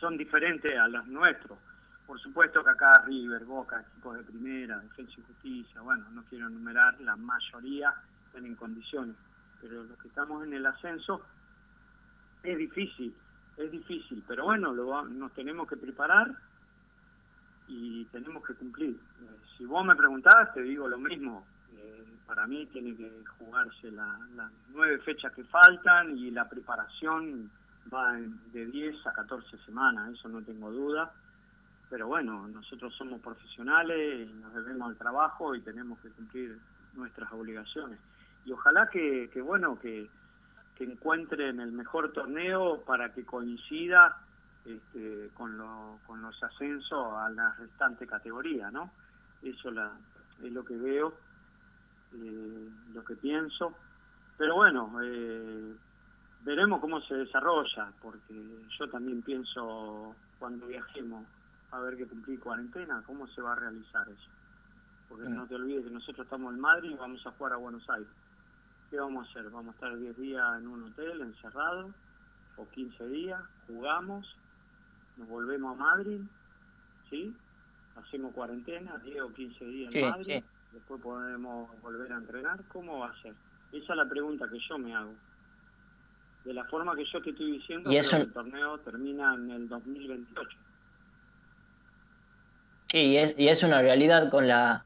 son 0.00 0.16
diferentes 0.16 0.76
a 0.76 0.88
las 0.88 1.06
nuestros. 1.06 1.58
Por 2.06 2.20
supuesto 2.20 2.62
que 2.62 2.70
acá 2.70 3.04
River, 3.06 3.44
Boca, 3.44 3.80
equipos 3.80 4.18
de 4.18 4.24
primera, 4.24 4.78
Defensa 4.78 5.14
y 5.16 5.22
Justicia, 5.22 5.80
bueno, 5.80 6.04
no 6.10 6.22
quiero 6.24 6.48
enumerar, 6.48 7.00
la 7.00 7.16
mayoría 7.16 7.94
están 8.26 8.44
en 8.44 8.56
condiciones, 8.56 9.16
pero 9.60 9.84
los 9.84 9.98
que 9.98 10.08
estamos 10.08 10.44
en 10.44 10.52
el 10.52 10.66
ascenso 10.66 11.22
es 12.42 12.58
difícil, 12.58 13.14
es 13.56 13.70
difícil, 13.70 14.22
pero 14.26 14.44
bueno, 14.44 14.74
lo, 14.74 15.04
nos 15.06 15.32
tenemos 15.32 15.66
que 15.66 15.76
preparar 15.76 16.36
y 17.68 18.04
tenemos 18.06 18.44
que 18.44 18.54
cumplir. 18.54 18.90
Eh, 18.90 19.36
si 19.56 19.64
vos 19.64 19.84
me 19.84 19.96
preguntás, 19.96 20.52
te 20.54 20.62
digo 20.62 20.88
lo 20.88 20.98
mismo. 20.98 21.44
Eh, 21.76 22.04
para 22.26 22.46
mí 22.46 22.66
tiene 22.66 22.94
que 22.96 23.10
jugarse 23.38 23.90
las 23.90 24.18
nueve 24.72 24.98
fechas 24.98 25.32
que 25.32 25.44
faltan 25.44 26.16
y 26.16 26.30
la 26.30 26.48
preparación 26.48 27.50
va 27.92 28.12
de 28.52 28.66
10 28.66 29.06
a 29.06 29.12
14 29.12 29.58
semanas, 29.58 30.12
eso 30.12 30.28
no 30.28 30.42
tengo 30.42 30.70
duda. 30.70 31.12
Pero 31.90 32.08
bueno, 32.08 32.48
nosotros 32.48 32.94
somos 32.96 33.20
profesionales, 33.20 34.28
nos 34.34 34.54
debemos 34.54 34.88
al 34.88 34.96
trabajo 34.96 35.54
y 35.54 35.60
tenemos 35.60 35.98
que 36.00 36.08
cumplir 36.10 36.58
nuestras 36.94 37.30
obligaciones. 37.32 37.98
Y 38.46 38.52
ojalá 38.52 38.88
que, 38.88 39.30
que 39.32 39.40
bueno, 39.40 39.78
que, 39.78 40.08
que 40.76 40.84
encuentren 40.84 41.60
el 41.60 41.72
mejor 41.72 42.12
torneo 42.12 42.82
para 42.84 43.12
que 43.12 43.24
coincida 43.24 44.23
este, 44.64 45.30
con, 45.34 45.58
con 46.06 46.22
los 46.22 46.42
ascensos 46.42 47.12
a 47.14 47.28
la 47.30 47.54
restante 47.54 48.06
categoría, 48.06 48.70
¿no? 48.70 48.90
Eso 49.42 49.70
la, 49.70 49.92
es 50.42 50.52
lo 50.52 50.64
que 50.64 50.76
veo, 50.76 51.14
eh, 52.14 52.68
lo 52.92 53.04
que 53.04 53.14
pienso. 53.16 53.74
Pero 54.36 54.56
bueno, 54.56 54.90
eh, 55.02 55.74
veremos 56.42 56.80
cómo 56.80 57.00
se 57.02 57.14
desarrolla, 57.14 57.92
porque 58.00 58.34
yo 58.78 58.88
también 58.90 59.22
pienso 59.22 60.14
cuando 60.38 60.66
viajemos 60.66 61.26
a 61.70 61.80
ver 61.80 61.96
que 61.96 62.06
cumplir 62.06 62.40
cuarentena, 62.40 63.02
cómo 63.06 63.26
se 63.28 63.42
va 63.42 63.52
a 63.52 63.56
realizar 63.56 64.08
eso. 64.08 64.30
Porque 65.08 65.28
no 65.28 65.46
te 65.46 65.56
olvides 65.56 65.84
que 65.84 65.90
nosotros 65.90 66.24
estamos 66.24 66.54
en 66.54 66.60
Madrid 66.60 66.90
y 66.92 66.96
vamos 66.96 67.24
a 67.26 67.30
jugar 67.32 67.52
a 67.52 67.56
Buenos 67.56 67.88
Aires. 67.90 68.08
¿Qué 68.90 68.98
vamos 68.98 69.26
a 69.26 69.30
hacer? 69.30 69.50
Vamos 69.50 69.74
a 69.74 69.74
estar 69.74 69.96
10 69.96 70.16
días 70.16 70.58
en 70.58 70.68
un 70.68 70.84
hotel 70.84 71.20
encerrado 71.20 71.90
o 72.56 72.68
15 72.68 73.08
días, 73.08 73.42
jugamos, 73.66 74.36
nos 75.16 75.28
volvemos 75.28 75.72
a 75.72 75.82
Madrid, 75.82 76.20
¿sí? 77.10 77.34
Hacemos 77.96 78.32
cuarentena, 78.32 78.98
10 79.04 79.20
o 79.22 79.32
15 79.32 79.64
días 79.66 79.94
en 79.94 80.10
Madrid, 80.10 80.42
después 80.72 81.00
podemos 81.00 81.70
volver 81.80 82.12
a 82.12 82.16
entrenar. 82.16 82.60
¿Cómo 82.68 83.00
va 83.00 83.10
a 83.10 83.22
ser? 83.22 83.34
Esa 83.72 83.92
es 83.92 83.96
la 83.96 84.08
pregunta 84.08 84.46
que 84.50 84.58
yo 84.68 84.78
me 84.78 84.94
hago. 84.94 85.12
De 86.44 86.52
la 86.52 86.64
forma 86.64 86.94
que 86.94 87.04
yo 87.04 87.22
te 87.22 87.30
estoy 87.30 87.52
diciendo, 87.52 87.90
¿Y 87.90 87.96
el 87.96 88.32
torneo 88.32 88.78
termina 88.78 89.34
en 89.34 89.50
el 89.50 89.68
2028. 89.68 90.58
Sí, 92.88 92.98
y 92.98 93.16
es, 93.16 93.34
y 93.38 93.48
es 93.48 93.62
una 93.62 93.80
realidad 93.80 94.30
con 94.30 94.46
la 94.46 94.84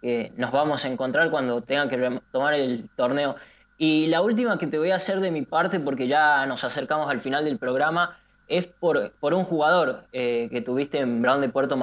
que 0.00 0.32
nos 0.36 0.52
vamos 0.52 0.84
a 0.84 0.88
encontrar 0.88 1.30
cuando 1.30 1.62
tengan 1.62 1.88
que 1.88 2.20
tomar 2.30 2.54
el 2.54 2.88
torneo. 2.96 3.36
Y 3.76 4.06
la 4.06 4.22
última 4.22 4.58
que 4.58 4.66
te 4.66 4.78
voy 4.78 4.90
a 4.90 4.96
hacer 4.96 5.20
de 5.20 5.30
mi 5.30 5.42
parte, 5.42 5.80
porque 5.80 6.06
ya 6.06 6.46
nos 6.46 6.64
acercamos 6.64 7.08
al 7.08 7.20
final 7.20 7.44
del 7.44 7.58
programa, 7.58 8.18
es 8.50 8.66
por, 8.66 9.12
por 9.20 9.32
un 9.32 9.44
jugador 9.44 10.04
eh, 10.12 10.48
que 10.50 10.60
tuviste 10.60 10.98
en 10.98 11.22
Brown 11.22 11.40
de 11.40 11.48
Puerto 11.48 11.76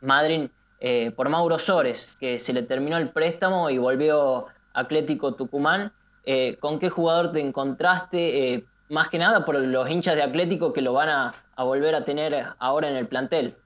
Madryn, 0.00 0.50
eh, 0.80 1.10
por 1.12 1.28
Mauro 1.28 1.58
Sores, 1.58 2.16
que 2.18 2.38
se 2.38 2.52
le 2.52 2.62
terminó 2.62 2.96
el 2.96 3.10
préstamo 3.10 3.70
y 3.70 3.78
volvió 3.78 4.46
Atlético 4.72 5.34
Tucumán. 5.34 5.92
Eh, 6.24 6.56
¿Con 6.60 6.78
qué 6.78 6.90
jugador 6.90 7.30
te 7.30 7.40
encontraste? 7.40 8.66
más 8.90 9.08
que 9.08 9.18
nada 9.18 9.46
por 9.46 9.58
los 9.58 9.90
hinchas 9.90 10.14
de 10.14 10.22
Atlético 10.22 10.74
que 10.74 10.82
lo 10.82 10.92
van 10.92 11.08
a, 11.08 11.32
a 11.56 11.64
volver 11.64 11.94
a 11.94 12.04
tener 12.04 12.34
ahora 12.58 12.88
en 12.88 12.96
el 12.96 13.08
plantel. 13.08 13.56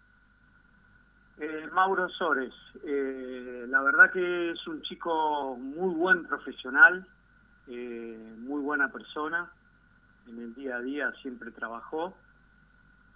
Mauro 1.73 2.09
Sores, 2.09 2.55
la 2.85 3.83
verdad 3.83 4.13
que 4.13 4.53
es 4.53 4.67
un 4.69 4.81
chico 4.83 5.57
muy 5.57 5.93
buen 5.95 6.25
profesional, 6.25 7.05
muy 7.67 8.63
buena 8.63 8.91
persona, 8.93 9.51
en 10.29 10.39
el 10.39 10.55
día 10.55 10.77
a 10.77 10.81
día 10.81 11.13
siempre 11.21 11.51
trabajó 11.51 12.15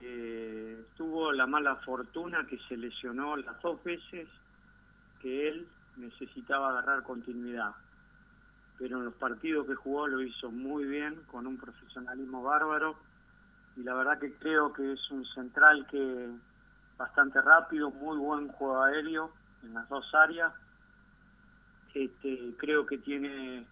eh, 0.04 0.84
tuvo 0.96 1.30
la 1.30 1.46
mala 1.46 1.76
fortuna 1.76 2.44
que 2.48 2.58
se 2.68 2.76
lesionó 2.76 3.36
las 3.36 3.60
dos 3.62 3.82
veces 3.84 4.28
que 5.20 5.48
él 5.48 5.68
necesitaba 5.96 6.70
agarrar 6.70 7.04
continuidad. 7.04 7.70
Pero 8.78 8.98
en 8.98 9.04
los 9.04 9.14
partidos 9.14 9.64
que 9.68 9.76
jugó 9.76 10.08
lo 10.08 10.20
hizo 10.20 10.50
muy 10.50 10.84
bien, 10.84 11.22
con 11.30 11.46
un 11.46 11.56
profesionalismo 11.56 12.42
bárbaro. 12.42 12.96
Y 13.76 13.84
la 13.84 13.94
verdad 13.94 14.18
que 14.18 14.34
creo 14.34 14.72
que 14.72 14.92
es 14.92 15.10
un 15.12 15.24
central 15.24 15.86
que 15.88 16.30
bastante 16.98 17.40
rápido, 17.40 17.90
muy 17.90 18.16
buen 18.16 18.48
juego 18.48 18.82
aéreo 18.82 19.30
en 19.62 19.74
las 19.74 19.88
dos 19.88 20.12
áreas. 20.14 20.52
Este, 21.94 22.54
creo 22.56 22.84
que 22.86 22.98
tiene 22.98 23.64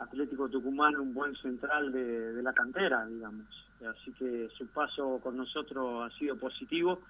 Atlético 0.00 0.48
Tucumán 0.48 0.96
un 0.96 1.14
buen 1.14 1.36
central 1.36 1.92
de 1.92 2.42
la 2.42 2.52
cantera, 2.52 3.06
digamos 3.06 3.65
así 3.84 4.12
que 4.12 4.48
su 4.56 4.66
paso 4.68 5.20
con 5.22 5.36
nosotros 5.36 6.10
ha 6.10 6.18
sido 6.18 6.36
positivo, 6.36 7.00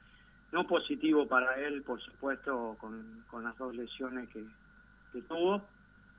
no 0.52 0.66
positivo 0.66 1.26
para 1.26 1.56
él, 1.60 1.82
por 1.82 2.00
supuesto, 2.00 2.76
con, 2.80 3.24
las 3.42 3.56
dos 3.58 3.74
lesiones 3.74 4.28
que, 4.30 4.44
tuvo, 5.28 5.62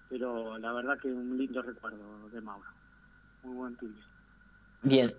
pero 0.09 0.57
la 0.57 0.73
verdad 0.73 0.97
que 0.99 1.07
un 1.07 1.37
lindo 1.37 1.61
recuerdo 1.61 2.29
de 2.31 2.41
Mauro, 2.41 2.67
muy 3.43 3.55
buen 3.55 3.75
pibe. 3.75 3.93
Bien, 4.81 5.13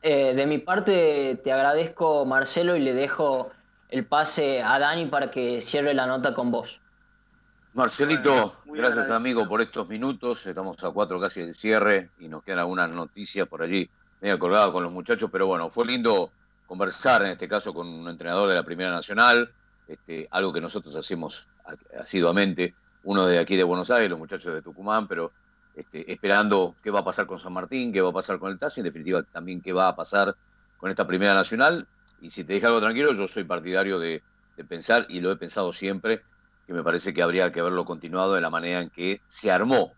eh, 0.00 0.34
de 0.34 0.46
mi 0.46 0.58
parte 0.58 1.38
te 1.44 1.52
agradezco 1.52 2.24
Marcelo 2.24 2.74
y 2.74 2.80
le 2.80 2.94
dejo 2.94 3.50
el 3.90 4.06
pase 4.06 4.62
a 4.62 4.78
Dani 4.78 5.06
para 5.06 5.30
que 5.30 5.60
cierre 5.60 5.92
la 5.92 6.06
nota 6.06 6.32
con 6.32 6.50
vos. 6.50 6.80
Marcelito, 7.74 8.54
gracias 8.66 9.10
amigo 9.10 9.46
por 9.46 9.60
estos 9.60 9.88
minutos. 9.88 10.46
Estamos 10.46 10.82
a 10.84 10.90
cuatro 10.90 11.20
casi 11.20 11.42
del 11.42 11.54
cierre 11.54 12.10
y 12.18 12.28
nos 12.28 12.42
quedan 12.42 12.60
algunas 12.60 12.94
noticias 12.96 13.46
por 13.46 13.62
allí 13.62 13.90
medio 14.22 14.38
colgado 14.38 14.72
con 14.72 14.84
los 14.84 14.92
muchachos, 14.92 15.28
pero 15.32 15.48
bueno, 15.48 15.68
fue 15.68 15.84
lindo 15.84 16.30
conversar 16.68 17.22
en 17.22 17.32
este 17.32 17.48
caso 17.48 17.74
con 17.74 17.88
un 17.88 18.08
entrenador 18.08 18.48
de 18.48 18.54
la 18.54 18.62
Primera 18.62 18.90
Nacional, 18.90 19.52
este, 19.88 20.28
algo 20.30 20.52
que 20.52 20.60
nosotros 20.60 20.94
hacemos 20.94 21.48
asiduamente, 21.98 22.72
uno 23.02 23.26
de 23.26 23.40
aquí 23.40 23.56
de 23.56 23.64
Buenos 23.64 23.90
Aires, 23.90 24.08
los 24.08 24.20
muchachos 24.20 24.54
de 24.54 24.62
Tucumán, 24.62 25.08
pero 25.08 25.32
este, 25.74 26.10
esperando 26.10 26.76
qué 26.84 26.92
va 26.92 27.00
a 27.00 27.04
pasar 27.04 27.26
con 27.26 27.40
San 27.40 27.52
Martín, 27.52 27.92
qué 27.92 28.00
va 28.00 28.10
a 28.10 28.12
pasar 28.12 28.38
con 28.38 28.52
el 28.52 28.60
TAS, 28.60 28.78
en 28.78 28.84
definitiva 28.84 29.24
también 29.24 29.60
qué 29.60 29.72
va 29.72 29.88
a 29.88 29.96
pasar 29.96 30.36
con 30.78 30.88
esta 30.88 31.04
Primera 31.04 31.34
Nacional. 31.34 31.88
Y 32.20 32.30
si 32.30 32.44
te 32.44 32.52
deja 32.52 32.68
algo 32.68 32.80
tranquilo, 32.80 33.12
yo 33.12 33.26
soy 33.26 33.42
partidario 33.42 33.98
de, 33.98 34.22
de 34.56 34.64
pensar, 34.64 35.04
y 35.08 35.18
lo 35.18 35.32
he 35.32 35.36
pensado 35.36 35.72
siempre, 35.72 36.22
que 36.64 36.72
me 36.72 36.84
parece 36.84 37.12
que 37.12 37.22
habría 37.22 37.50
que 37.50 37.58
haberlo 37.58 37.84
continuado 37.84 38.34
de 38.34 38.40
la 38.40 38.50
manera 38.50 38.82
en 38.82 38.88
que 38.88 39.20
se 39.26 39.50
armó 39.50 39.92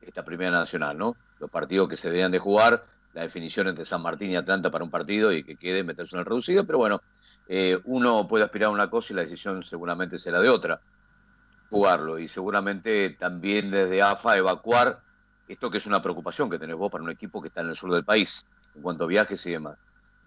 esta 0.00 0.24
Primera 0.24 0.50
Nacional, 0.50 0.96
¿no? 0.96 1.14
Los 1.38 1.50
partidos 1.50 1.90
que 1.90 1.96
se 1.96 2.08
debían 2.08 2.32
de 2.32 2.38
jugar 2.38 2.82
la 3.16 3.22
definición 3.22 3.66
entre 3.66 3.86
San 3.86 4.02
Martín 4.02 4.30
y 4.30 4.36
Atlanta 4.36 4.70
para 4.70 4.84
un 4.84 4.90
partido 4.90 5.32
y 5.32 5.42
que 5.42 5.56
quede 5.56 5.82
meterse 5.82 6.16
en 6.16 6.20
el 6.20 6.26
reducido, 6.26 6.66
pero 6.66 6.76
bueno, 6.76 7.00
eh, 7.48 7.80
uno 7.84 8.28
puede 8.28 8.44
aspirar 8.44 8.68
a 8.68 8.72
una 8.72 8.90
cosa 8.90 9.14
y 9.14 9.16
la 9.16 9.22
decisión 9.22 9.62
seguramente 9.62 10.18
será 10.18 10.38
de 10.38 10.50
otra, 10.50 10.82
jugarlo 11.70 12.18
y 12.18 12.28
seguramente 12.28 13.08
también 13.18 13.70
desde 13.70 14.02
AFA 14.02 14.36
evacuar 14.36 15.00
esto 15.48 15.70
que 15.70 15.78
es 15.78 15.86
una 15.86 16.02
preocupación 16.02 16.50
que 16.50 16.58
tenés 16.58 16.76
vos 16.76 16.92
para 16.92 17.02
un 17.02 17.08
equipo 17.08 17.40
que 17.40 17.48
está 17.48 17.62
en 17.62 17.70
el 17.70 17.74
sur 17.74 17.90
del 17.90 18.04
país, 18.04 18.44
en 18.74 18.82
cuanto 18.82 19.04
a 19.04 19.06
viajes 19.06 19.46
y 19.46 19.52
demás. 19.52 19.78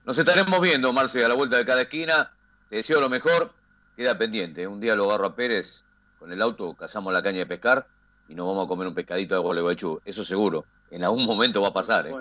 Nos 0.04 0.18
estaremos 0.18 0.60
viendo, 0.60 0.92
Marce, 0.92 1.24
a 1.24 1.28
la 1.28 1.36
vuelta 1.36 1.58
de 1.58 1.66
cada 1.68 1.84
esquina. 1.84 2.32
Te 2.70 2.78
deseo 2.78 3.00
lo 3.02 3.10
mejor. 3.10 3.54
Queda 3.96 4.18
pendiente. 4.18 4.66
Un 4.66 4.80
día 4.80 4.96
lo 4.96 5.06
agarro 5.06 5.28
a 5.28 5.36
Pérez 5.36 5.84
con 6.18 6.32
el 6.32 6.42
auto, 6.42 6.74
cazamos 6.74 7.14
la 7.14 7.22
caña 7.22 7.40
de 7.40 7.46
pescar 7.46 7.86
y 8.28 8.34
nos 8.34 8.48
vamos 8.48 8.66
a 8.66 8.68
comer 8.68 8.88
un 8.88 8.96
pescadito 8.96 9.36
de 9.36 9.42
Gualeguaychú. 9.42 10.02
Eso 10.06 10.26
seguro. 10.26 10.66
En 10.90 11.04
algún 11.04 11.26
momento 11.26 11.62
va 11.62 11.68
a 11.68 11.74
pasar. 11.74 12.08
¿eh? 12.08 12.14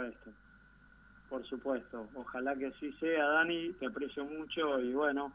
Por 1.28 1.44
supuesto, 1.46 2.08
ojalá 2.14 2.56
que 2.56 2.66
así 2.66 2.92
sea, 2.94 3.26
Dani, 3.26 3.72
te 3.74 3.86
aprecio 3.86 4.24
mucho 4.24 4.80
y 4.80 4.92
bueno, 4.94 5.32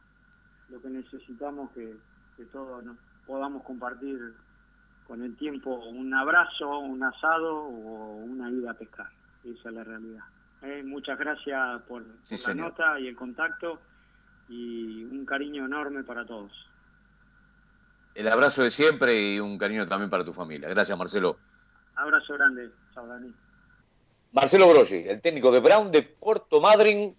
lo 0.70 0.82
que 0.82 0.90
necesitamos 0.90 1.72
que, 1.72 1.96
que 2.36 2.46
todos 2.46 2.84
podamos 3.28 3.64
compartir 3.64 4.34
con 5.08 5.22
el 5.22 5.36
tiempo 5.36 5.76
un 5.76 6.14
abrazo, 6.14 6.80
un 6.80 7.04
asado 7.04 7.56
o 7.56 8.16
una 8.16 8.50
ida 8.50 8.72
a 8.72 8.74
pescar. 8.74 9.10
Esa 9.44 9.70
es 9.70 9.76
la 9.76 9.84
realidad. 9.84 10.24
Eh, 10.62 10.82
muchas 10.84 11.20
gracias 11.20 11.82
por, 11.84 12.04
la 12.04 12.54
nota 12.54 13.00
y 13.00 13.08
el 13.08 13.16
contacto 13.16 13.80
y 14.48 15.04
un 15.04 15.26
cariño 15.26 15.66
enorme 15.66 16.04
para 16.04 16.26
todos. 16.26 16.52
El 18.16 18.28
abrazo 18.28 18.64
de 18.64 18.70
siempre 18.70 19.34
y 19.34 19.40
un 19.40 19.58
cariño 19.58 19.88
también 19.88 20.10
para 20.10 20.24
tu 20.24 20.32
familia. 20.32 20.70
Gracias, 20.70 20.98
Marcelo. 20.98 21.38
Abrazo 21.96 22.34
grande. 22.36 22.72
Chao, 22.94 23.08
Dani. 23.08 23.34
Marcelo 24.34 24.68
Broggi, 24.68 25.04
el 25.08 25.22
técnico 25.22 25.52
de 25.52 25.60
Brown 25.60 25.92
de 25.92 26.02
Puerto 26.02 26.60
Madryn, 26.60 27.16